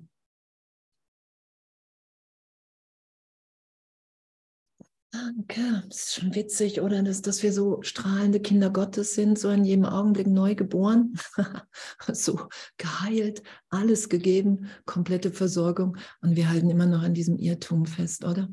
[5.13, 5.85] Danke.
[5.89, 7.03] Das ist schon witzig, oder?
[7.03, 11.19] Dass, dass wir so strahlende Kinder Gottes sind, so in jedem Augenblick neu geboren,
[12.13, 12.49] so
[12.79, 15.99] geheilt, alles gegeben, komplette Versorgung.
[16.23, 18.49] Und wir halten immer noch an diesem Irrtum fest, oder?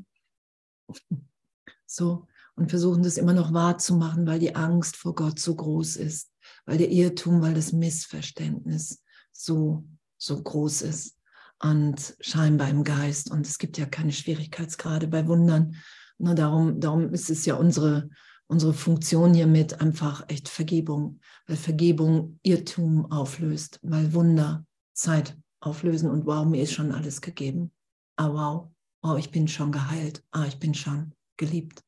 [1.85, 6.29] So, und versuchen das immer noch wahrzumachen, weil die Angst vor Gott so groß ist,
[6.65, 11.15] weil der Irrtum, weil das Missverständnis so, so groß ist.
[11.61, 13.31] und scheinbar im Geist.
[13.31, 15.75] Und es gibt ja keine Schwierigkeitsgrade bei Wundern.
[16.19, 18.09] Nur darum, darum ist es ja unsere,
[18.47, 26.25] unsere Funktion hiermit einfach echt Vergebung, weil Vergebung Irrtum auflöst, weil Wunder Zeit auflösen und
[26.25, 27.71] wow, mir ist schon alles gegeben.
[28.17, 30.23] Ah, wow, wow, ich bin schon geheilt.
[30.31, 31.83] Ah, ich bin schon geliebt.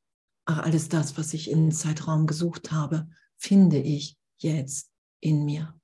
[0.46, 5.78] Ach, alles das, was ich in Zeitraum gesucht habe, finde ich jetzt in mir.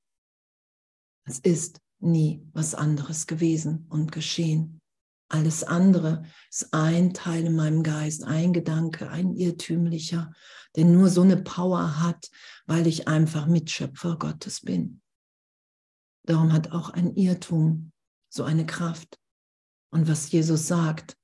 [1.25, 4.79] Es ist nie was anderes gewesen und geschehen.
[5.29, 10.31] Alles andere ist ein Teil in meinem Geist, ein Gedanke, ein irrtümlicher,
[10.75, 12.29] der nur so eine Power hat,
[12.65, 15.01] weil ich einfach Mitschöpfer Gottes bin.
[16.25, 17.91] Darum hat auch ein Irrtum
[18.29, 19.19] so eine Kraft.
[19.91, 21.17] Und was Jesus sagt,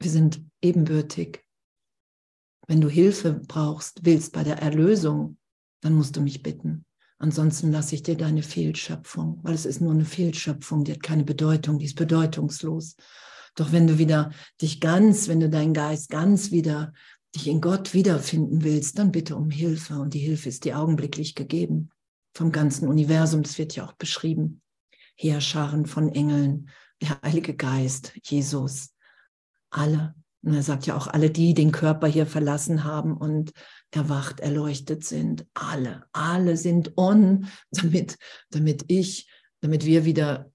[0.00, 1.44] wir sind ebenbürtig.
[2.66, 5.38] Wenn du Hilfe brauchst, willst bei der Erlösung,
[5.82, 6.86] dann musst du mich bitten.
[7.20, 11.22] Ansonsten lasse ich dir deine Fehlschöpfung, weil es ist nur eine Fehlschöpfung, die hat keine
[11.22, 12.96] Bedeutung, die ist bedeutungslos.
[13.54, 16.94] Doch wenn du wieder dich ganz, wenn du deinen Geist ganz wieder,
[17.34, 19.98] dich in Gott wiederfinden willst, dann bitte um Hilfe.
[19.98, 21.90] Und die Hilfe ist dir augenblicklich gegeben
[22.34, 23.42] vom ganzen Universum.
[23.42, 24.62] Das wird ja auch beschrieben.
[25.14, 26.70] Heerscharen von Engeln,
[27.02, 28.94] der Heilige Geist, Jesus,
[29.68, 30.14] alle.
[30.42, 33.52] Und er sagt ja auch, alle, die den Körper hier verlassen haben und
[33.90, 35.46] erwacht, erleuchtet sind.
[35.54, 38.16] Alle, alle sind on, damit,
[38.50, 39.28] damit ich,
[39.60, 40.50] damit wir wieder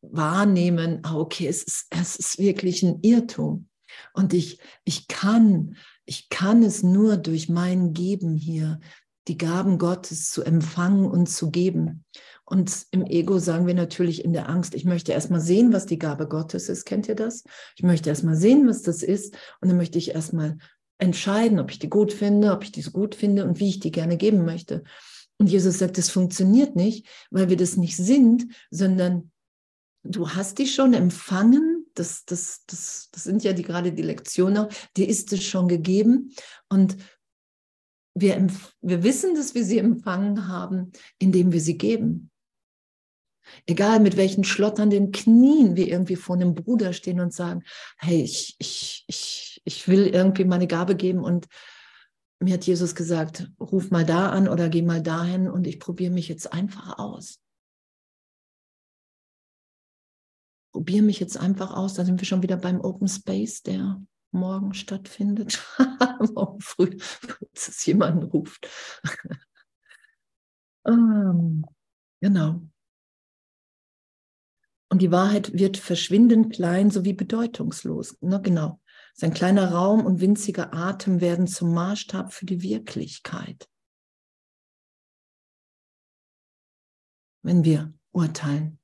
[0.00, 3.68] wahrnehmen, ah, okay, es ist, es ist wirklich ein Irrtum.
[4.14, 8.80] Und ich, ich kann, ich kann es nur durch mein Geben hier,
[9.28, 12.04] die Gaben Gottes zu empfangen und zu geben.
[12.48, 15.98] Und im Ego sagen wir natürlich in der Angst, ich möchte erstmal sehen, was die
[15.98, 16.84] Gabe Gottes ist.
[16.84, 17.42] Kennt ihr das?
[17.76, 19.34] Ich möchte erstmal sehen, was das ist.
[19.60, 20.56] Und dann möchte ich erstmal
[20.98, 23.80] entscheiden, ob ich die gut finde, ob ich die so gut finde und wie ich
[23.80, 24.84] die gerne geben möchte.
[25.38, 29.32] Und Jesus sagt, das funktioniert nicht, weil wir das nicht sind, sondern
[30.04, 31.86] du hast die schon empfangen.
[31.94, 36.32] Das, das, das, das sind ja die, gerade die Lektionen, dir ist es schon gegeben.
[36.68, 36.96] Und
[38.14, 38.46] wir,
[38.80, 42.30] wir wissen, dass wir sie empfangen haben, indem wir sie geben.
[43.66, 47.62] Egal mit welchen schlotternden Knien wir irgendwie vor einem Bruder stehen und sagen,
[47.98, 51.46] hey, ich, ich, ich, ich will irgendwie meine Gabe geben und
[52.38, 56.12] mir hat Jesus gesagt, ruf mal da an oder geh mal dahin und ich probiere
[56.12, 57.40] mich jetzt einfach aus.
[60.72, 61.94] Probiere mich jetzt einfach aus.
[61.94, 65.64] Da sind wir schon wieder beim Open Space, der morgen stattfindet.
[66.34, 68.68] morgen früh, falls es jemanden ruft.
[70.84, 71.64] um,
[72.20, 72.60] genau.
[74.88, 78.16] Und die Wahrheit wird verschwindend klein sowie bedeutungslos.
[78.20, 78.80] Ne, genau.
[79.14, 83.68] Sein kleiner Raum und winziger Atem werden zum Maßstab für die Wirklichkeit.
[87.42, 88.78] Wenn wir urteilen.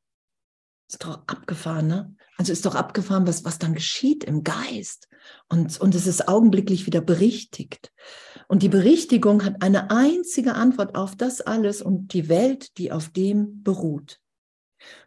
[0.89, 2.17] Ist doch abgefahren, ne?
[2.37, 5.09] Also ist doch abgefahren, was, was dann geschieht im Geist.
[5.49, 7.93] Und, und es ist augenblicklich wieder berichtigt.
[8.49, 13.11] Und die Berichtigung hat eine einzige Antwort auf das alles und die Welt, die auf
[13.11, 14.22] dem beruht.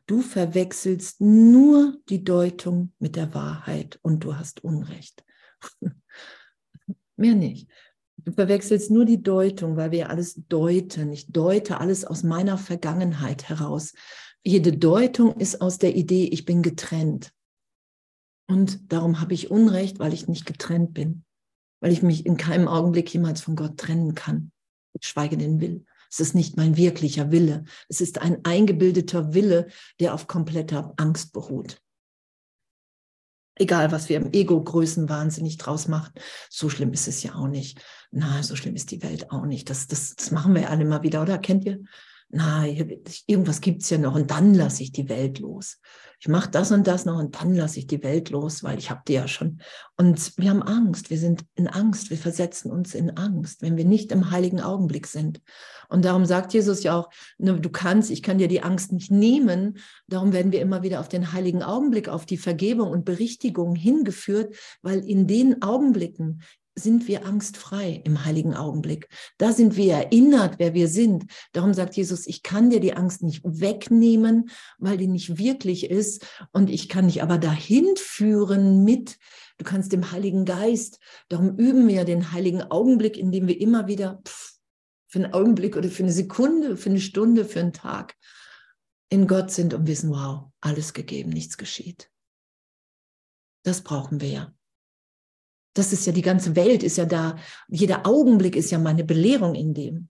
[0.05, 5.23] Du verwechselst nur die Deutung mit der Wahrheit und du hast Unrecht.
[7.17, 7.69] Mehr nicht.
[8.17, 11.11] Du verwechselst nur die Deutung, weil wir alles deuten.
[11.11, 13.93] Ich deute alles aus meiner Vergangenheit heraus.
[14.43, 17.31] Jede Deutung ist aus der Idee, ich bin getrennt.
[18.47, 21.23] Und darum habe ich Unrecht, weil ich nicht getrennt bin,
[21.81, 24.51] weil ich mich in keinem Augenblick jemals von Gott trennen kann,
[25.01, 25.85] schweige denn will.
[26.11, 27.65] Es ist nicht mein wirklicher Wille.
[27.89, 29.67] Es ist ein eingebildeter Wille,
[29.99, 31.81] der auf kompletter Angst beruht.
[33.57, 36.13] Egal, was wir im Ego Größen wahnsinnig draus machen,
[36.49, 37.81] so schlimm ist es ja auch nicht.
[38.11, 39.69] Na, so schlimm ist die Welt auch nicht.
[39.69, 41.37] Das, das, das machen wir alle mal wieder, oder?
[41.37, 41.79] Kennt ihr?
[42.29, 42.65] Na,
[43.27, 45.79] irgendwas gibt's ja noch und dann lasse ich die Welt los
[46.19, 48.89] ich mache das und das noch und dann lasse ich die Welt los, weil ich
[48.89, 49.59] habe die ja schon.
[49.97, 53.85] Und wir haben Angst, wir sind in Angst, wir versetzen uns in Angst, wenn wir
[53.85, 55.41] nicht im heiligen Augenblick sind.
[55.89, 59.11] Und darum sagt Jesus ja auch, ne, du kannst, ich kann dir die Angst nicht
[59.11, 59.77] nehmen.
[60.07, 64.55] Darum werden wir immer wieder auf den heiligen Augenblick, auf die Vergebung und Berichtigung hingeführt,
[64.81, 66.41] weil in den Augenblicken,
[66.75, 69.07] sind wir angstfrei im heiligen Augenblick.
[69.37, 71.25] Da sind wir erinnert, wer wir sind.
[71.53, 76.25] Darum sagt Jesus, ich kann dir die Angst nicht wegnehmen, weil die nicht wirklich ist.
[76.51, 79.17] Und ich kann dich aber dahin führen mit,
[79.57, 80.99] du kannst dem Heiligen Geist.
[81.29, 84.55] Darum üben wir den heiligen Augenblick, indem wir immer wieder pff,
[85.07, 88.15] für einen Augenblick oder für eine Sekunde, für eine Stunde, für einen Tag
[89.09, 92.11] in Gott sind und wissen, wow, alles gegeben, nichts geschieht.
[93.63, 94.55] Das brauchen wir ja.
[95.75, 97.37] Das ist ja die ganze Welt, ist ja da.
[97.67, 100.09] Jeder Augenblick ist ja meine Belehrung in dem.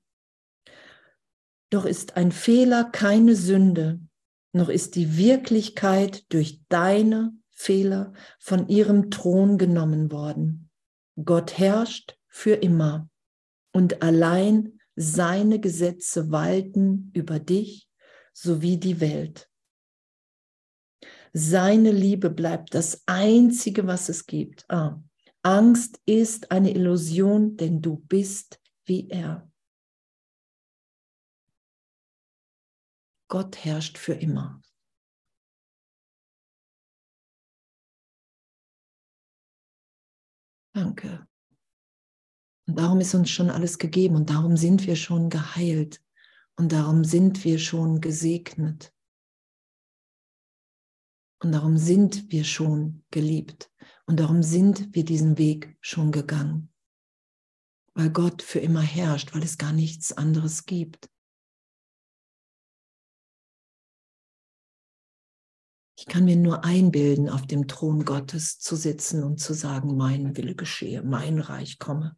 [1.72, 4.00] Doch ist ein Fehler keine Sünde,
[4.54, 10.70] noch ist die Wirklichkeit durch deine Fehler von ihrem Thron genommen worden.
[11.24, 13.10] Gott herrscht für immer
[13.74, 17.90] und allein seine Gesetze walten über dich
[18.34, 19.50] sowie die Welt.
[21.34, 24.70] Seine Liebe bleibt das Einzige, was es gibt.
[24.70, 25.02] Ah,
[25.46, 29.48] Angst ist eine Illusion, denn du bist wie er.
[33.28, 34.60] Gott herrscht für immer.
[40.74, 41.28] Danke.
[42.68, 46.04] Und darum ist uns schon alles gegeben und darum sind wir schon geheilt
[46.56, 48.92] und darum sind wir schon gesegnet.
[51.44, 53.70] Und darum sind wir schon geliebt
[54.08, 56.72] und darum sind wir diesen Weg schon gegangen.
[57.94, 61.10] Weil Gott für immer herrscht, weil es gar nichts anderes gibt.
[65.98, 70.36] Ich kann mir nur einbilden, auf dem Thron Gottes zu sitzen und zu sagen, mein
[70.36, 72.18] Wille geschehe, mein Reich komme.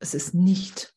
[0.00, 0.96] Es ist nicht,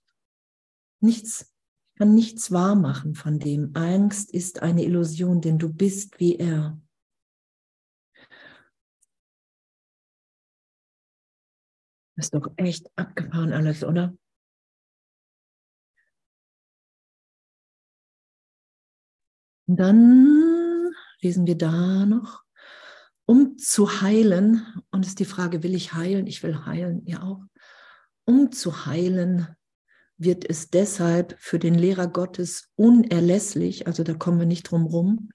[1.02, 1.54] nichts,
[1.94, 3.76] ich kann nichts wahr machen von dem.
[3.76, 6.80] Angst ist eine Illusion, denn du bist wie er.
[12.26, 14.14] Ist doch echt abgefahren alles, oder?
[19.68, 20.92] Und dann
[21.22, 22.44] lesen wir da noch,
[23.26, 26.28] um zu heilen, und es ist die Frage, will ich heilen?
[26.28, 27.42] Ich will heilen, ihr auch.
[28.26, 29.48] Um zu heilen,
[30.18, 35.30] wird es deshalb für den Lehrer Gottes unerlässlich, also da kommen wir nicht drum rum,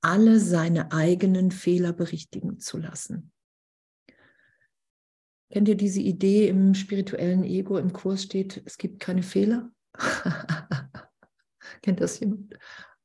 [0.00, 3.32] alle seine eigenen Fehler berichtigen zu lassen.
[5.50, 7.78] Kennt ihr diese Idee im spirituellen Ego?
[7.78, 9.70] Im Kurs steht, es gibt keine Fehler.
[11.82, 12.54] Kennt das jemand?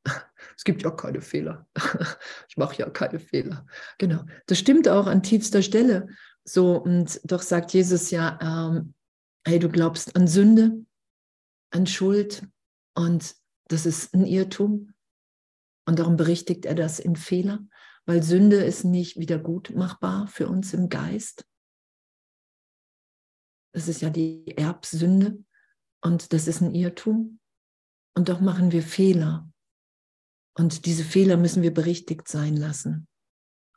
[0.56, 1.68] Es gibt ja keine Fehler.
[2.48, 3.66] Ich mache ja keine Fehler.
[3.98, 4.24] Genau.
[4.46, 6.08] Das stimmt auch an tiefster Stelle.
[6.44, 8.94] So, und doch sagt Jesus ja, ähm,
[9.46, 10.86] hey, du glaubst an Sünde,
[11.72, 12.46] an Schuld
[12.94, 13.36] und
[13.70, 14.94] das ist ein Irrtum.
[15.86, 17.60] Und darum berichtigt er das in Fehler,
[18.06, 21.46] weil Sünde ist nicht wieder gut machbar für uns im Geist.
[23.74, 25.44] Das ist ja die Erbsünde
[26.02, 27.40] und das ist ein Irrtum.
[28.16, 29.50] Und doch machen wir Fehler.
[30.56, 33.08] Und diese Fehler müssen wir berichtigt sein lassen.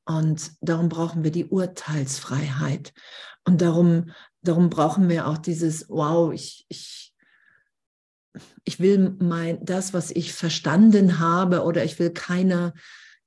[0.04, 2.92] Und darum brauchen wir die Urteilsfreiheit.
[3.44, 7.14] Und darum, darum brauchen wir auch dieses, wow, ich, ich,
[8.64, 12.74] ich will mein, das, was ich verstanden habe, oder ich will keine,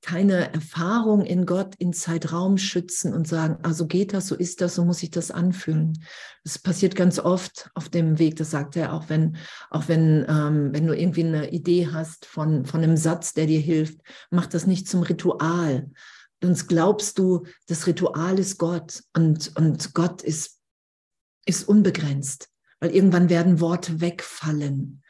[0.02, 4.74] keine Erfahrung in Gott in Zeitraum schützen und sagen, also geht das, so ist das,
[4.74, 6.02] so muss ich das anfühlen.
[6.42, 9.36] Das passiert ganz oft auf dem Weg, das sagt er auch, wenn,
[9.68, 13.60] auch wenn, ähm, wenn du irgendwie eine Idee hast von, von einem Satz, der dir
[13.60, 15.90] hilft, mach das nicht zum Ritual.
[16.42, 20.58] Sonst glaubst du, das Ritual ist Gott und, und Gott ist,
[21.44, 22.48] ist unbegrenzt,
[22.80, 25.02] weil irgendwann werden Worte wegfallen.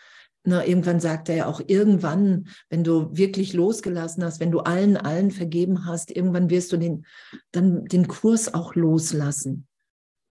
[0.42, 4.96] Na, irgendwann sagt er ja auch, irgendwann, wenn du wirklich losgelassen hast, wenn du allen,
[4.96, 7.04] allen vergeben hast, irgendwann wirst du den,
[7.52, 9.66] dann den Kurs auch loslassen.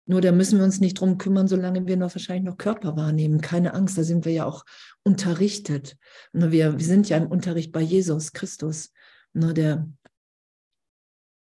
[0.05, 3.41] Nur da müssen wir uns nicht drum kümmern, solange wir noch wahrscheinlich noch Körper wahrnehmen.
[3.41, 4.63] Keine Angst, da sind wir ja auch
[5.03, 5.97] unterrichtet.
[6.31, 8.93] Wir, wir sind ja im Unterricht bei Jesus Christus.
[9.33, 9.85] Nur der,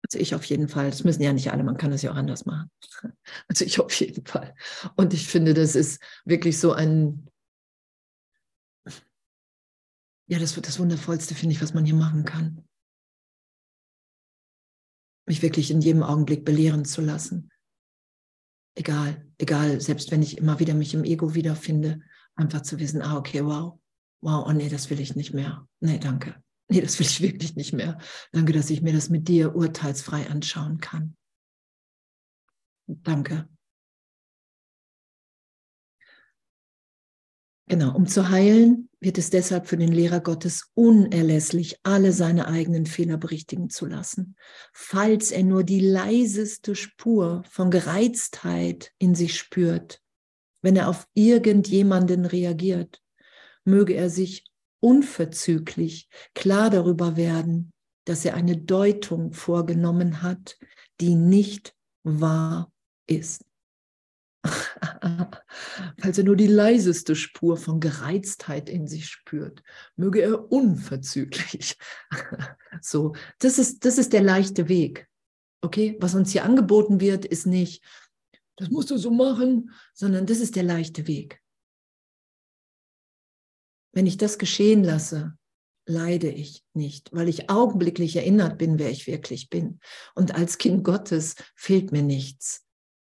[0.09, 0.89] also ich auf jeden Fall.
[0.89, 2.71] Das müssen ja nicht alle, man kann das ja auch anders machen.
[3.49, 4.55] Also ich auf jeden Fall.
[4.97, 7.27] Und ich finde, das ist wirklich so ein,
[10.27, 12.67] ja, das wird das Wundervollste, finde ich, was man hier machen kann.
[15.27, 17.51] Mich wirklich in jedem Augenblick belehren zu lassen.
[18.77, 22.01] Egal, egal, selbst wenn ich immer wieder mich im Ego wiederfinde,
[22.35, 23.79] einfach zu wissen, ah, okay, wow,
[24.21, 25.69] wow, oh nee, das will ich nicht mehr.
[25.81, 26.43] Nee, danke.
[26.69, 27.99] Nee, das will ich wirklich nicht mehr.
[28.33, 31.17] Danke, dass ich mir das mit dir urteilsfrei anschauen kann.
[32.87, 33.49] Danke.
[37.67, 42.85] Genau, um zu heilen, wird es deshalb für den Lehrer Gottes unerlässlich, alle seine eigenen
[42.85, 44.37] Fehler berichtigen zu lassen.
[44.75, 50.03] Falls er nur die leiseste Spur von Gereiztheit in sich spürt,
[50.61, 53.01] wenn er auf irgendjemanden reagiert,
[53.65, 54.45] möge er sich
[54.81, 57.73] unverzüglich klar darüber werden,
[58.05, 60.59] dass er eine Deutung vorgenommen hat,
[61.01, 62.71] die nicht wahr
[63.07, 63.43] ist.
[66.01, 69.63] Falls er nur die leiseste Spur von Gereiztheit in sich spürt,
[69.97, 71.77] möge er unverzüglich.
[72.81, 75.09] so, das ist, das ist der leichte Weg.
[75.63, 77.83] Okay, was uns hier angeboten wird, ist nicht,
[78.57, 81.41] das musst du so machen, sondern das ist der leichte Weg.
[83.93, 85.37] Wenn ich das geschehen lasse,
[85.87, 89.81] leide ich nicht, weil ich augenblicklich erinnert bin, wer ich wirklich bin.
[90.15, 92.64] Und als Kind Gottes fehlt mir nichts.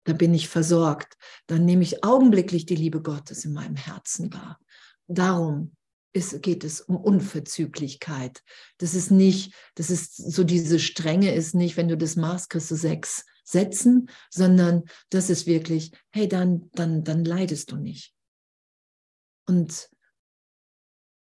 [0.09, 1.19] Da bin ich versorgt.
[1.49, 4.59] Dann nehme ich augenblicklich die Liebe Gottes in meinem Herzen wahr.
[5.07, 5.77] Darum
[6.15, 8.43] ist, geht es um Unverzüglichkeit.
[8.79, 12.71] Das ist nicht, das ist so diese Strenge ist nicht, wenn du das machst, kriegst
[12.71, 18.15] du sechs Sätzen, sondern das ist wirklich, hey, dann, dann, dann leidest du nicht.
[19.47, 19.91] Und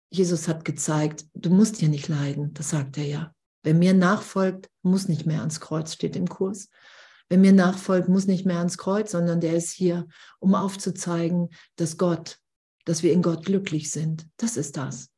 [0.08, 3.34] Jesus hat gezeigt, du musst hier nicht leiden, das sagt er ja.
[3.62, 6.70] Wer mir nachfolgt, muss nicht mehr ans Kreuz, steht im Kurs.
[7.28, 10.06] Wer mir nachfolgt, muss nicht mehr ans Kreuz, sondern der ist hier,
[10.38, 12.38] um aufzuzeigen, dass Gott,
[12.84, 14.26] dass wir in Gott glücklich sind.
[14.38, 15.10] Das ist das.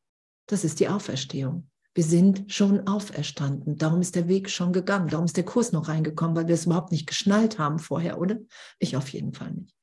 [0.47, 1.71] Das ist die Auferstehung.
[1.95, 3.77] Wir sind schon auferstanden.
[3.77, 5.09] Darum ist der Weg schon gegangen.
[5.09, 8.39] Darum ist der Kurs noch reingekommen, weil wir es überhaupt nicht geschnallt haben vorher, oder?
[8.79, 9.75] Ich auf jeden Fall nicht.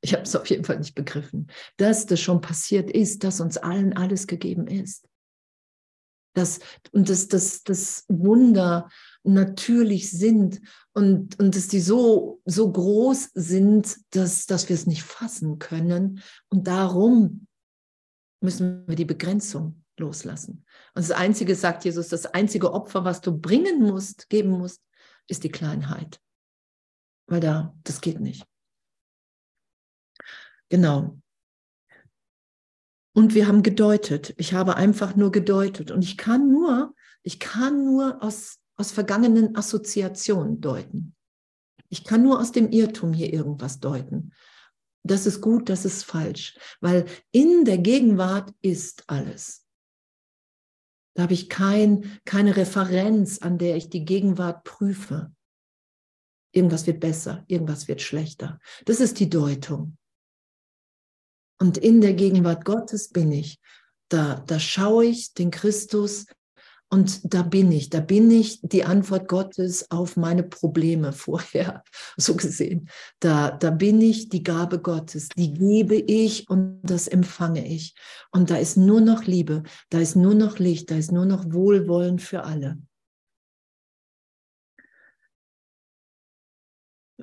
[0.00, 1.46] Ich habe es auf jeden Fall nicht begriffen,
[1.78, 5.08] dass das schon passiert ist, dass uns allen alles gegeben ist.
[6.34, 6.58] Das,
[6.92, 8.90] und dass das, das Wunder
[9.32, 10.60] natürlich sind
[10.92, 16.22] und, und dass die so, so groß sind, dass, dass wir es nicht fassen können.
[16.50, 17.46] Und darum
[18.40, 20.64] müssen wir die Begrenzung loslassen.
[20.94, 24.82] Und das Einzige, sagt Jesus, das einzige Opfer, was du bringen musst, geben musst,
[25.26, 26.20] ist die Kleinheit.
[27.26, 28.46] Weil da, das geht nicht.
[30.68, 31.18] Genau.
[33.14, 34.34] Und wir haben gedeutet.
[34.36, 35.90] Ich habe einfach nur gedeutet.
[35.90, 41.14] Und ich kann nur, ich kann nur aus, aus vergangenen Assoziationen deuten.
[41.88, 44.32] Ich kann nur aus dem Irrtum hier irgendwas deuten.
[45.04, 46.58] Das ist gut, das ist falsch.
[46.80, 49.66] Weil in der Gegenwart ist alles.
[51.14, 55.32] Da habe ich kein, keine Referenz, an der ich die Gegenwart prüfe.
[56.52, 58.58] Irgendwas wird besser, irgendwas wird schlechter.
[58.84, 59.96] Das ist die Deutung.
[61.60, 63.60] Und in der Gegenwart Gottes bin ich.
[64.08, 66.26] Da, da schaue ich den Christus
[66.94, 67.90] und da bin ich.
[67.90, 71.82] Da bin ich die Antwort Gottes auf meine Probleme vorher,
[72.16, 72.88] so gesehen.
[73.18, 75.28] Da, da bin ich die Gabe Gottes.
[75.30, 77.96] Die gebe ich und das empfange ich.
[78.30, 81.52] Und da ist nur noch Liebe, da ist nur noch Licht, da ist nur noch
[81.52, 82.78] Wohlwollen für alle.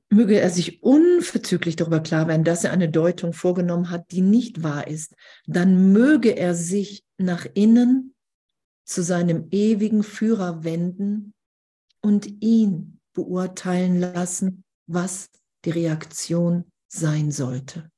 [0.09, 4.61] möge er sich unverzüglich darüber klar werden, dass er eine Deutung vorgenommen hat, die nicht
[4.61, 5.15] wahr ist.
[5.47, 8.13] Dann möge er sich nach innen
[8.85, 11.33] zu seinem ewigen Führer wenden
[12.01, 15.29] und ihn beurteilen lassen, was
[15.65, 17.91] die Reaktion sein sollte.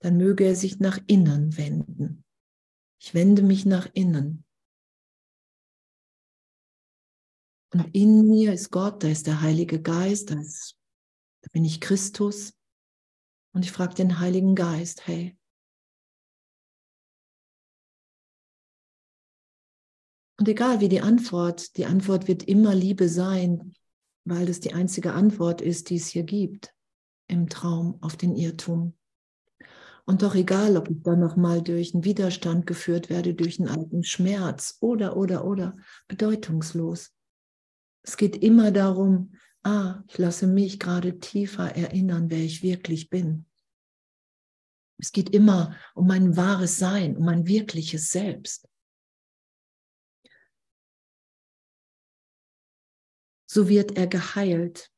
[0.00, 2.24] Dann möge er sich nach innen wenden.
[3.00, 4.44] Ich wende mich nach innen.
[7.72, 10.76] Und in mir ist Gott, da ist der Heilige Geist, da, ist,
[11.42, 12.52] da bin ich Christus.
[13.54, 15.36] Und ich frage den Heiligen Geist, hey,
[20.42, 23.76] Und egal wie die Antwort, die Antwort wird immer Liebe sein,
[24.24, 26.74] weil das die einzige Antwort ist, die es hier gibt
[27.28, 28.94] im Traum auf den Irrtum.
[30.04, 34.02] Und doch egal, ob ich dann nochmal durch einen Widerstand geführt werde, durch einen alten
[34.02, 35.76] Schmerz oder, oder, oder,
[36.08, 37.12] bedeutungslos.
[38.02, 43.46] Es geht immer darum, ah, ich lasse mich gerade tiefer erinnern, wer ich wirklich bin.
[44.98, 48.66] Es geht immer um mein wahres Sein, um mein wirkliches Selbst.
[53.52, 54.90] So wird er geheilt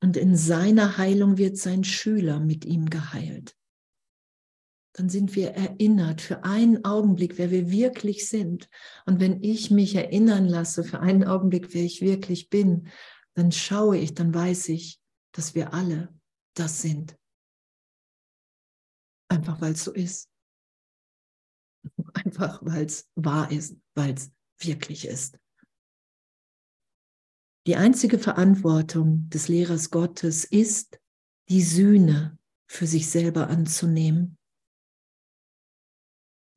[0.00, 3.58] und in seiner Heilung wird sein Schüler mit ihm geheilt.
[4.94, 8.70] Dann sind wir erinnert für einen Augenblick, wer wir wirklich sind.
[9.04, 12.88] Und wenn ich mich erinnern lasse für einen Augenblick, wer ich wirklich bin,
[13.34, 14.98] dann schaue ich, dann weiß ich,
[15.32, 16.08] dass wir alle
[16.54, 17.18] das sind.
[19.28, 20.30] Einfach weil es so ist.
[22.14, 25.38] Einfach weil es wahr ist, weil es wirklich ist.
[27.66, 31.00] Die einzige Verantwortung des Lehrers Gottes ist,
[31.48, 34.36] die Sühne für sich selber anzunehmen.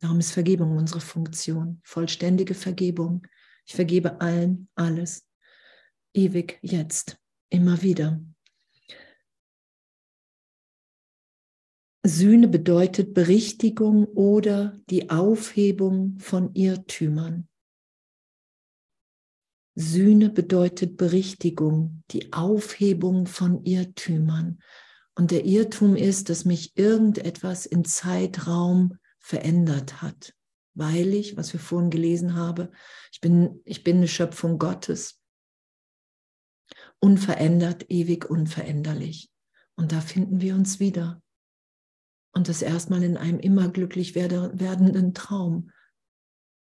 [0.02, 3.26] Darum ist Vergebung unsere Funktion, vollständige Vergebung.
[3.66, 5.26] Ich vergebe allen alles,
[6.14, 7.18] ewig jetzt,
[7.50, 8.22] immer wieder.
[12.06, 17.48] Sühne bedeutet Berichtigung oder die Aufhebung von Irrtümern.
[19.80, 24.60] Sühne bedeutet Berichtigung, die Aufhebung von Irrtümern.
[25.14, 30.34] Und der Irrtum ist, dass mich irgendetwas in Zeitraum verändert hat,
[30.74, 32.70] weil ich, was wir vorhin gelesen haben,
[33.12, 35.22] ich bin, ich bin eine Schöpfung Gottes,
[37.00, 39.30] unverändert, ewig unveränderlich.
[39.76, 41.22] Und da finden wir uns wieder.
[42.34, 45.70] Und das erstmal in einem immer glücklich werdenden Traum,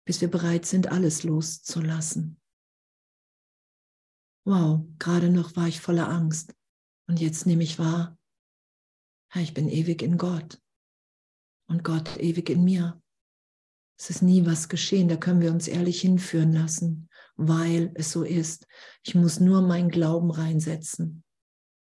[0.06, 2.41] bis wir bereit sind, alles loszulassen.
[4.44, 6.56] Wow, gerade noch war ich voller Angst.
[7.08, 8.18] Und jetzt nehme ich wahr,
[9.30, 10.60] Herr, ich bin ewig in Gott
[11.68, 13.02] und Gott ewig in mir.
[13.98, 18.24] Es ist nie was geschehen, da können wir uns ehrlich hinführen lassen, weil es so
[18.24, 18.68] ist.
[19.04, 21.24] Ich muss nur meinen Glauben reinsetzen.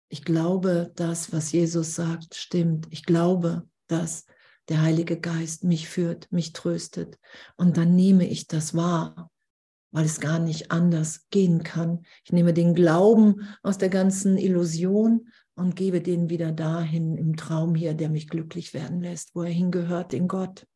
[0.09, 2.87] Ich glaube, das, was Jesus sagt, stimmt.
[2.91, 4.25] Ich glaube, dass
[4.69, 7.17] der Heilige Geist mich führt, mich tröstet.
[7.55, 9.31] Und dann nehme ich das wahr,
[9.93, 12.03] weil es gar nicht anders gehen kann.
[12.25, 17.75] Ich nehme den Glauben aus der ganzen Illusion und gebe den wieder dahin im Traum
[17.75, 20.67] hier, der mich glücklich werden lässt, wo er hingehört, in Gott.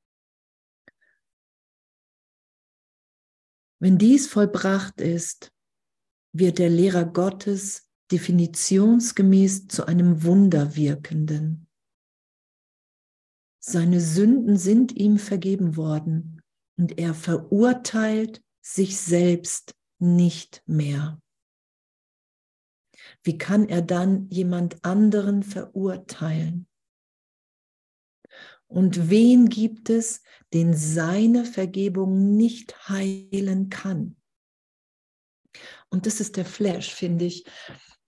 [3.79, 5.51] Wenn dies vollbracht ist,
[6.31, 11.67] wird der Lehrer Gottes definitionsgemäß zu einem Wunderwirkenden.
[13.59, 16.41] Seine Sünden sind ihm vergeben worden
[16.77, 18.43] und er verurteilt
[18.73, 21.21] sich selbst nicht mehr.
[23.23, 26.67] Wie kann er dann jemand anderen verurteilen?
[28.67, 30.21] Und wen gibt es,
[30.53, 34.17] den seine Vergebung nicht heilen kann?
[35.89, 37.45] Und das ist der Flash, finde ich.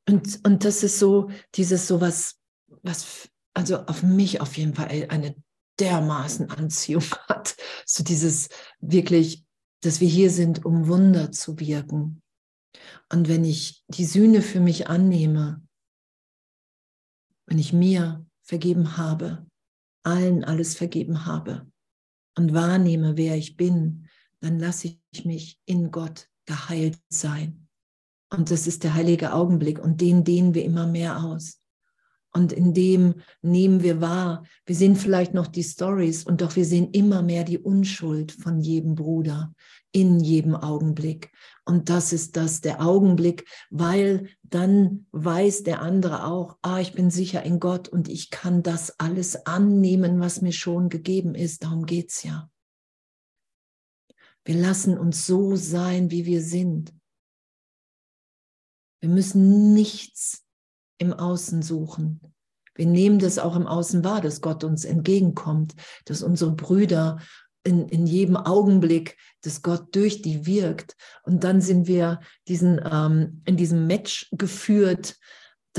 [0.07, 2.37] Und, und das ist so, dieses so was,
[2.83, 5.41] was, also auf mich auf jeden Fall eine
[5.79, 7.55] dermaßen Anziehung hat.
[7.85, 8.49] So dieses
[8.81, 9.45] wirklich,
[9.81, 12.21] dass wir hier sind, um Wunder zu wirken.
[13.11, 15.65] Und wenn ich die Sühne für mich annehme,
[17.47, 19.47] wenn ich mir vergeben habe,
[20.03, 21.69] allen alles vergeben habe
[22.37, 24.07] und wahrnehme, wer ich bin,
[24.41, 27.67] dann lasse ich mich in Gott geheilt sein.
[28.31, 31.59] Und das ist der heilige Augenblick und den dehnen wir immer mehr aus.
[32.31, 36.65] Und in dem nehmen wir wahr, wir sehen vielleicht noch die Stories und doch wir
[36.65, 39.53] sehen immer mehr die Unschuld von jedem Bruder
[39.91, 41.31] in jedem Augenblick.
[41.65, 47.09] Und das ist das, der Augenblick, weil dann weiß der andere auch, ah, ich bin
[47.09, 51.63] sicher in Gott und ich kann das alles annehmen, was mir schon gegeben ist.
[51.63, 52.49] Darum geht's ja.
[54.45, 56.93] Wir lassen uns so sein, wie wir sind.
[59.01, 60.45] Wir müssen nichts
[60.99, 62.21] im Außen suchen.
[62.75, 65.75] Wir nehmen das auch im Außen wahr, dass Gott uns entgegenkommt,
[66.05, 67.19] dass unsere Brüder
[67.63, 70.95] in, in jedem Augenblick, dass Gott durch die wirkt.
[71.23, 75.17] Und dann sind wir diesen, ähm, in diesem Match geführt,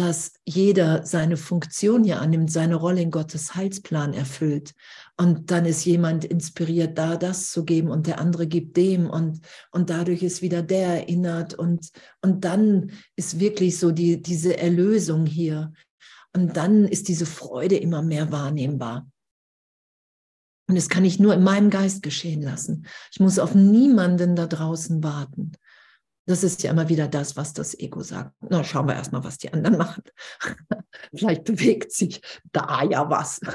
[0.00, 4.72] dass jeder seine Funktion hier annimmt, seine Rolle in Gottes Heilsplan erfüllt.
[5.18, 9.40] Und dann ist jemand inspiriert, da das zu geben und der andere gibt dem und,
[9.70, 11.90] und dadurch ist wieder der erinnert und,
[12.22, 15.74] und dann ist wirklich so die, diese Erlösung hier.
[16.34, 19.06] Und dann ist diese Freude immer mehr wahrnehmbar.
[20.66, 22.86] Und das kann ich nur in meinem Geist geschehen lassen.
[23.12, 25.52] Ich muss auf niemanden da draußen warten.
[26.30, 28.36] Das ist ja immer wieder das, was das Ego sagt.
[28.48, 30.04] Na, schauen wir erstmal, was die anderen machen.
[31.12, 32.22] Vielleicht bewegt sich
[32.52, 33.40] da ja was.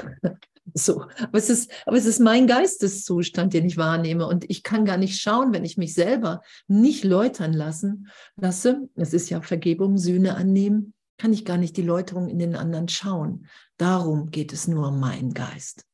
[0.74, 4.84] So, aber es ist, aber es ist mein Geisteszustand, den ich wahrnehme und ich kann
[4.84, 8.88] gar nicht schauen, wenn ich mich selber nicht läutern lassen lasse.
[8.96, 12.88] Es ist ja Vergebung, Sühne annehmen, kann ich gar nicht die Läuterung in den anderen
[12.88, 13.46] schauen.
[13.76, 15.84] Darum geht es nur um meinen Geist.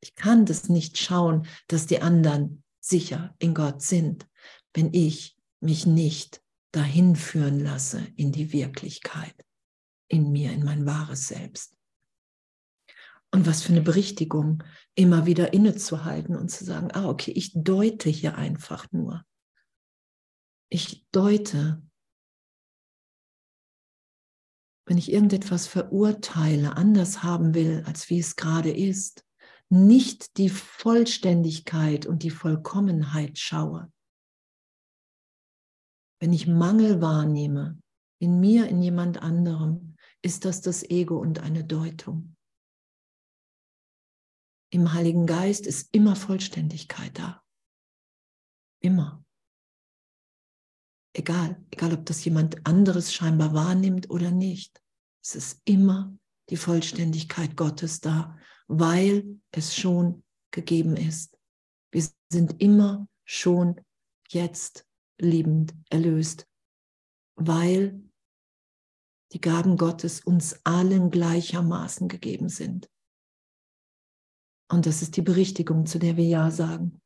[0.00, 4.28] Ich kann das nicht schauen, dass die anderen sicher in Gott sind,
[4.74, 5.33] wenn ich
[5.64, 6.42] mich nicht
[6.72, 9.34] dahin führen lasse in die Wirklichkeit,
[10.08, 11.76] in mir, in mein wahres Selbst.
[13.32, 14.62] Und was für eine Berichtigung,
[14.94, 19.24] immer wieder innezuhalten und zu sagen, ah, okay, ich deute hier einfach nur.
[20.68, 21.82] Ich deute.
[24.86, 29.24] Wenn ich irgendetwas verurteile, anders haben will, als wie es gerade ist,
[29.68, 33.90] nicht die Vollständigkeit und die Vollkommenheit schaue.
[36.24, 37.78] Wenn ich Mangel wahrnehme,
[38.18, 42.34] in mir, in jemand anderem, ist das das Ego und eine Deutung.
[44.72, 47.44] Im Heiligen Geist ist immer Vollständigkeit da.
[48.80, 49.22] Immer.
[51.14, 54.82] Egal, egal ob das jemand anderes scheinbar wahrnimmt oder nicht.
[55.22, 56.16] Es ist immer
[56.48, 61.38] die Vollständigkeit Gottes da weil es schon gegeben ist.
[61.92, 63.78] Wir sind immer schon
[64.30, 64.86] jetzt
[65.24, 66.46] liebend erlöst,
[67.36, 68.00] weil
[69.32, 72.88] die Gaben Gottes uns allen gleichermaßen gegeben sind.
[74.70, 77.00] Und das ist die Berichtigung, zu der wir Ja sagen.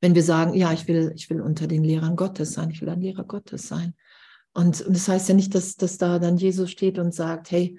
[0.00, 2.88] Wenn wir sagen, ja, ich will, ich will unter den Lehrern Gottes sein, ich will
[2.88, 3.94] ein Lehrer Gottes sein.
[4.52, 7.78] Und, und das heißt ja nicht, dass, dass da dann Jesus steht und sagt, hey,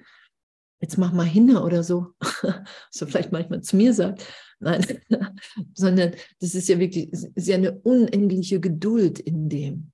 [0.80, 2.12] jetzt mach mal hinne oder so,
[2.42, 4.26] er vielleicht manchmal zu mir sagt.
[4.58, 4.84] Nein,
[5.74, 9.92] sondern das ist ja wirklich, ist ja eine unendliche Geduld in dem,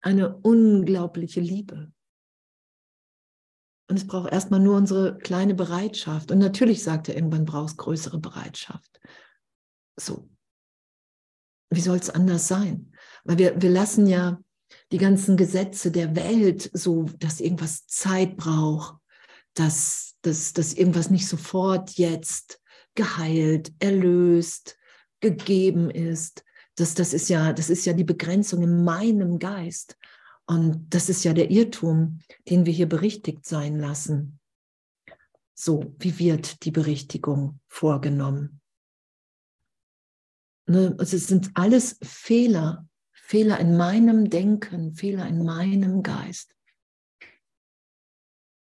[0.00, 1.92] eine unglaubliche Liebe.
[3.88, 6.30] Und es braucht erstmal nur unsere kleine Bereitschaft.
[6.30, 9.00] Und natürlich sagt er, irgendwann brauchst größere Bereitschaft.
[9.96, 10.28] So.
[11.70, 12.92] Wie soll es anders sein?
[13.24, 14.40] Weil wir, wir lassen ja
[14.90, 18.96] die ganzen Gesetze der Welt so, dass irgendwas Zeit braucht,
[19.54, 22.60] dass, dass, dass irgendwas nicht sofort jetzt
[22.94, 24.76] geheilt, erlöst,
[25.20, 26.44] gegeben ist.
[26.76, 29.96] Das, das, ist ja, das ist ja die Begrenzung in meinem Geist.
[30.46, 34.38] Und das ist ja der Irrtum, den wir hier berichtigt sein lassen.
[35.54, 38.60] So, wie wird die Berichtigung vorgenommen?
[40.66, 46.54] Ne, es sind alles Fehler, Fehler in meinem Denken, Fehler in meinem Geist.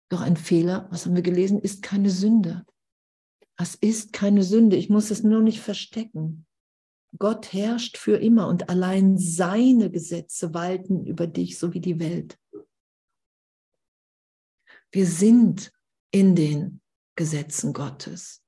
[0.10, 2.66] Doch ein Fehler, was haben wir gelesen, ist keine Sünde.
[3.62, 4.76] Es ist keine Sünde.
[4.76, 6.48] Ich muss es nur nicht verstecken.
[7.20, 12.40] Gott herrscht für immer und allein seine Gesetze walten über dich, so wie die Welt.
[14.92, 15.72] Wir sind
[16.10, 16.82] in den
[17.16, 18.44] Gesetzen Gottes.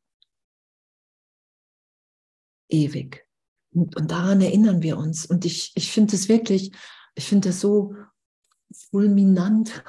[2.70, 3.28] Ewig.
[3.72, 5.28] Und, daran erinnern wir uns.
[5.28, 6.72] Und ich, ich finde es wirklich,
[7.14, 7.95] ich finde das so
[8.89, 9.84] fulminant.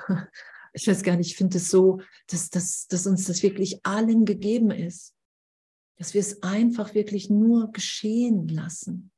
[0.76, 4.24] Ich weiß gar nicht, ich finde es so, dass, dass, dass uns das wirklich allen
[4.24, 5.14] gegeben ist.
[5.96, 9.12] Dass wir es einfach wirklich nur geschehen lassen.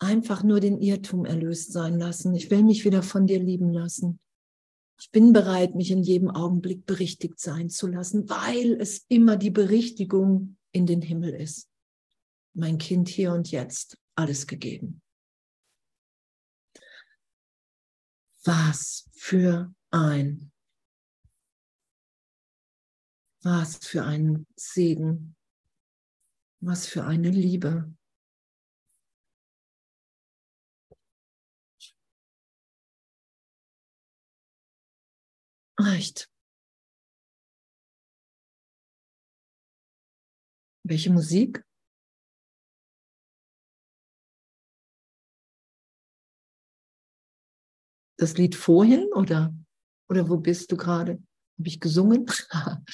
[0.00, 2.34] Einfach nur den Irrtum erlöst sein lassen.
[2.34, 4.18] Ich will mich wieder von dir lieben lassen.
[5.00, 9.50] Ich bin bereit, mich in jedem Augenblick berichtigt sein zu lassen, weil es immer die
[9.50, 11.68] Berichtigung in den Himmel ist.
[12.54, 15.00] Mein Kind hier und jetzt, alles gegeben.
[18.44, 20.50] Was für ein,
[23.42, 25.36] was für ein Segen,
[26.60, 27.94] was für eine Liebe.
[35.78, 36.30] Echt.
[40.84, 41.62] Welche Musik?
[48.20, 49.54] Das Lied vorhin oder,
[50.10, 51.12] oder wo bist du gerade?
[51.12, 52.26] Habe ich gesungen?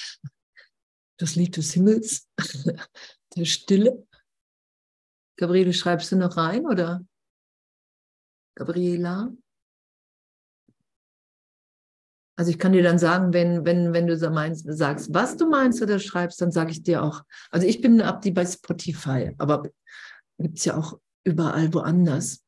[1.19, 2.29] Das Lied des Himmels,
[3.35, 4.07] der Stille.
[5.35, 7.03] Gabriele, schreibst du noch rein oder?
[8.53, 9.33] Gabriela?
[12.37, 15.81] Also ich kann dir dann sagen, wenn, wenn, wenn du meinst, sagst, was du meinst
[15.81, 17.23] oder schreibst, dann sage ich dir auch.
[17.49, 19.63] Also ich bin ab die bei Spotify, aber
[20.37, 22.46] gibt es ja auch überall woanders.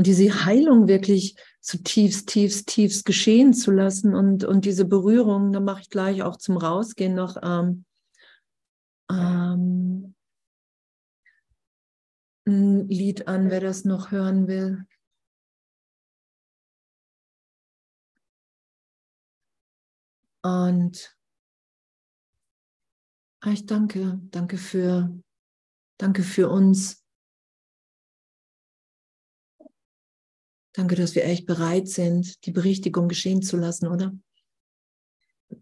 [0.00, 5.60] Und diese Heilung wirklich zutiefst, tiefst, tiefst geschehen zu lassen und, und diese Berührung, da
[5.60, 7.84] mache ich gleich auch zum Rausgehen noch ähm,
[9.10, 10.14] ähm,
[12.46, 14.86] ein Lied an, wer das noch hören will.
[20.42, 21.14] Und
[23.42, 25.14] ah, ich danke, danke für,
[25.98, 27.04] danke für uns.
[30.72, 34.14] Danke, dass wir echt bereit sind, die Berichtigung geschehen zu lassen, oder?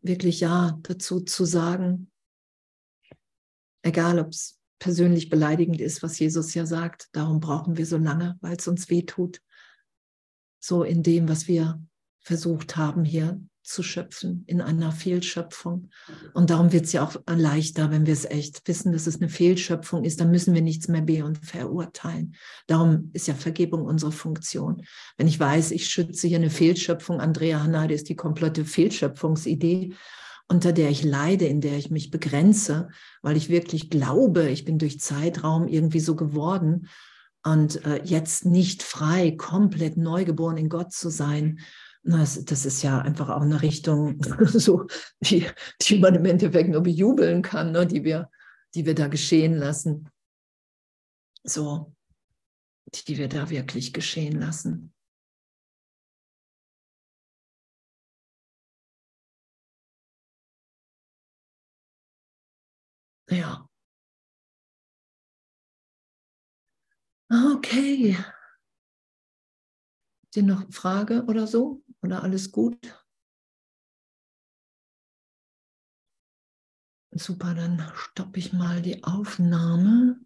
[0.03, 2.11] Wirklich ja dazu zu sagen,
[3.83, 8.37] egal ob es persönlich beleidigend ist, was Jesus ja sagt, darum brauchen wir so lange,
[8.41, 9.41] weil es uns weh tut.
[10.61, 11.83] So in dem, was wir
[12.21, 15.91] versucht haben hier zu schöpfen in einer Fehlschöpfung.
[16.35, 19.29] Und darum wird es ja auch leichter, wenn wir es echt wissen, dass es eine
[19.29, 22.35] Fehlschöpfung ist, dann müssen wir nichts mehr be- und verurteilen.
[22.66, 24.85] Darum ist ja Vergebung unsere Funktion.
[25.16, 29.95] Wenn ich weiß, ich schütze hier eine Fehlschöpfung, Andrea Hanade ist die komplette Fehlschöpfungsidee,
[30.49, 32.89] unter der ich leide, in der ich mich begrenze,
[33.21, 36.89] weil ich wirklich glaube, ich bin durch Zeitraum irgendwie so geworden
[37.45, 41.61] und äh, jetzt nicht frei, komplett neugeboren in Gott zu sein
[42.03, 44.86] das, das ist ja einfach auch eine Richtung, so,
[45.20, 45.46] die,
[45.82, 48.30] die man im Endeffekt nur bejubeln kann, ne, die, wir,
[48.74, 50.09] die wir da geschehen lassen.
[51.44, 51.94] So,
[53.07, 54.92] die wir da wirklich geschehen lassen.
[63.30, 63.68] Ja.
[67.30, 68.16] Okay.
[68.16, 68.34] Habt
[70.36, 71.82] ihr noch eine Frage oder so?
[72.03, 73.05] Oder alles gut?
[77.12, 80.20] Super, dann stoppe ich mal die Aufnahme.